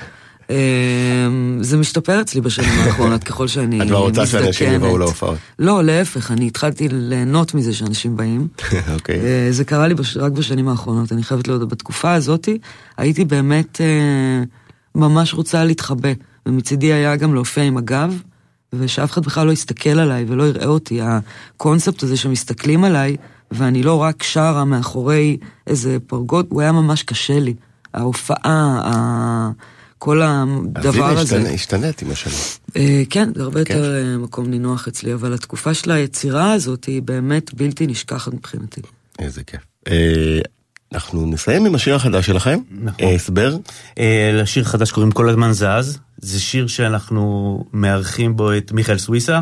אמ, 0.51 1.59
זה 1.61 1.76
משתפר 1.76 2.20
אצלי 2.20 2.40
בשנים 2.40 2.78
האחרונות 2.84 3.24
ככל 3.24 3.48
שאני 3.48 3.66
את 3.66 3.70
מזדקנת. 3.72 3.88
כבר 3.88 3.98
רוצה 3.98 4.26
שאנשים 4.26 4.72
יבואו 4.72 4.98
להופעות. 4.98 5.38
לא, 5.59 5.84
להפך, 5.84 6.30
אני 6.30 6.46
התחלתי 6.46 6.88
ליהנות 6.90 7.55
מזה 7.55 7.72
שאנשים 7.72 8.16
באים. 8.16 8.48
אוקיי. 8.94 9.20
אה, 9.20 9.46
זה 9.51 9.64
קרה 9.64 9.88
לי. 9.88 9.94
רק 10.16 10.32
בשנים 10.32 10.68
האחרונות, 10.68 11.12
אני 11.12 11.22
חייבת 11.22 11.48
להודות. 11.48 11.68
בתקופה 11.68 12.12
הזאת 12.12 12.48
הייתי 12.96 13.24
באמת 13.24 13.80
אה, 13.80 14.42
ממש 14.94 15.34
רוצה 15.34 15.64
להתחבא, 15.64 16.12
ומצידי 16.46 16.92
היה 16.92 17.16
גם 17.16 17.34
להופיע 17.34 17.64
עם 17.64 17.76
הגב, 17.76 18.22
ושאף 18.73 19.11
אחד 19.11 19.23
בכלל 19.25 19.47
לא 19.47 19.53
יסתכל 19.53 19.99
עליי 19.99 20.25
ולא 20.29 20.43
יראה 20.49 20.66
אותי. 20.66 21.01
הקונספט 21.03 22.03
הזה 22.03 22.16
שמסתכלים 22.16 22.85
עליי, 22.85 23.16
ואני 23.51 23.83
לא 23.83 24.03
רק 24.03 24.23
שרה 24.23 24.64
מאחורי 24.64 25.37
איזה 25.66 25.97
פרגוד, 26.07 26.47
הוא 26.49 26.61
היה 26.61 26.73
ממש 26.73 27.03
קשה 27.03 27.41
לי. 27.41 27.55
ההופעה, 27.95 28.81
ה... 28.85 29.51
כל 29.99 30.23
אז 30.23 30.49
הדבר 30.75 31.05
הנה, 31.05 31.21
הזה. 31.21 31.37
השתנה- 31.37 31.55
השתנית 31.55 32.03
עם 32.03 32.11
השנים. 32.11 32.37
אה, 32.77 33.03
כן, 33.11 33.29
זה 33.35 33.43
הרבה 33.43 33.64
כן. 33.64 33.75
יותר 33.77 33.95
אה, 33.95 34.18
מקום 34.18 34.47
נינוח 34.51 34.89
אצלי, 34.89 35.14
אבל 35.14 35.33
התקופה 35.35 35.75
של 35.75 35.91
היצירה 35.91 36.53
הזאת 36.53 36.85
היא 36.85 37.03
באמת 37.03 37.55
בלתי 37.55 37.87
נשכחת 37.87 38.35
מבחינתי. 38.35 38.81
איזה 39.18 39.43
כיף. 39.45 39.61
אנחנו 40.95 41.26
נסיים 41.26 41.66
עם 41.66 41.74
השיר 41.74 41.95
החדש 41.95 42.26
שלכם. 42.26 42.59
נכון. 42.70 43.05
אה, 43.07 43.14
הסבר. 43.14 43.57
אה, 43.99 44.30
לשיר 44.34 44.64
חדש 44.64 44.91
קוראים 44.91 45.12
כל 45.12 45.28
הזמן 45.28 45.53
זז, 45.53 45.99
זה 46.18 46.41
שיר 46.41 46.66
שאנחנו 46.66 47.64
מארחים 47.72 48.36
בו 48.36 48.57
את 48.57 48.72
מיכאל 48.72 48.99
סוויסה. 48.99 49.41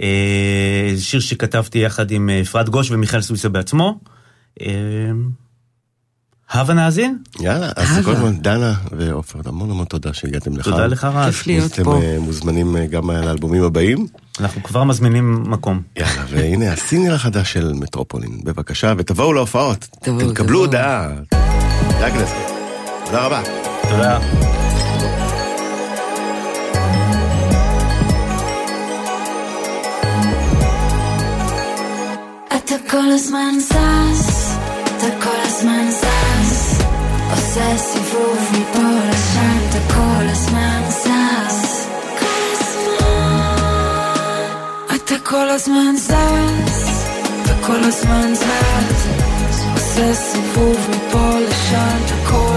אה, 0.00 0.94
שיר 0.98 1.20
שכתבתי 1.20 1.78
יחד 1.78 2.10
עם 2.10 2.30
אפרת 2.42 2.68
גוש 2.68 2.90
ומיכאל 2.90 3.20
סוויסה 3.20 3.48
בעצמו. 3.48 3.98
אה, 6.54 6.60
הבה 6.60 6.74
נאזין? 6.74 7.18
יאללה, 7.40 7.70
אז 7.76 7.98
הבה. 7.98 8.20
כל 8.20 8.32
דנה 8.32 8.74
ועופר, 8.92 9.38
המון 9.44 9.70
המון 9.70 9.84
תודה 9.84 10.12
שהגעתם 10.14 10.56
לכאן. 10.56 10.72
תודה 10.72 10.86
לך 10.86 11.04
רז. 11.04 11.26
כיף 11.26 11.46
להיות 11.46 11.72
אתם 11.72 11.84
פה. 11.84 12.00
אה, 12.02 12.16
מוזמנים 12.20 12.76
אה, 12.76 12.86
גם 12.86 13.10
לאלבומים 13.10 13.62
הבאים. 13.62 14.06
אנחנו 14.40 14.62
כבר 14.62 14.84
מזמינים 14.84 15.42
מקום. 15.46 15.82
יאללה, 15.96 16.24
והנה 16.30 16.72
הסינגל 16.72 17.14
החדש 17.14 17.52
של 17.52 17.72
מטרופולין, 17.72 18.40
בבקשה, 18.44 18.94
ותבואו 18.98 19.32
להופעות. 19.32 19.88
תבואו, 20.02 20.32
תקבלו. 20.32 20.58
הודעה. 20.58 21.08
זה 21.98 22.06
הכנסת. 22.06 22.34
תודה 23.06 23.26
רבה. 23.26 23.42
תודה. 23.88 24.18
אתה 32.56 32.74
כל 32.90 33.10
הזמן 33.10 33.54
זז, 33.60 34.49
אתה 35.00 35.08
כל 35.24 35.40
הזמן 35.44 35.86
זז, 35.90 36.78
עושה 37.30 37.78
סיבוב 37.78 38.38
מפה 38.52 38.88
לשם, 39.08 39.58
אתה 39.70 39.78
כל 39.94 40.26
הזמן 40.30 40.82
זז. 40.88 41.86
כל 42.18 42.42
הזמן. 42.52 44.44
אתה 44.96 45.14
כל 45.22 45.48
הזמן 45.48 45.94
זז, 45.96 46.12
אתה 47.42 47.52
כל 47.66 47.84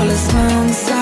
הזמן 0.10 0.58
זז, 0.68 0.93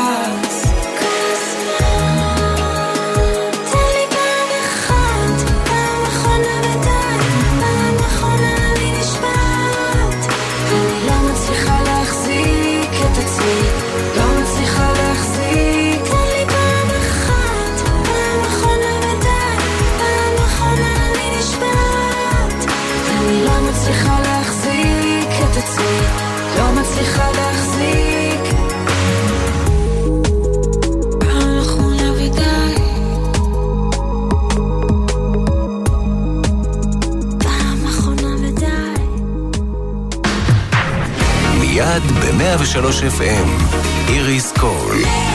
103 42.42 43.04
FM, 43.04 43.50
איריס 44.10 44.52
קול. 44.60 45.31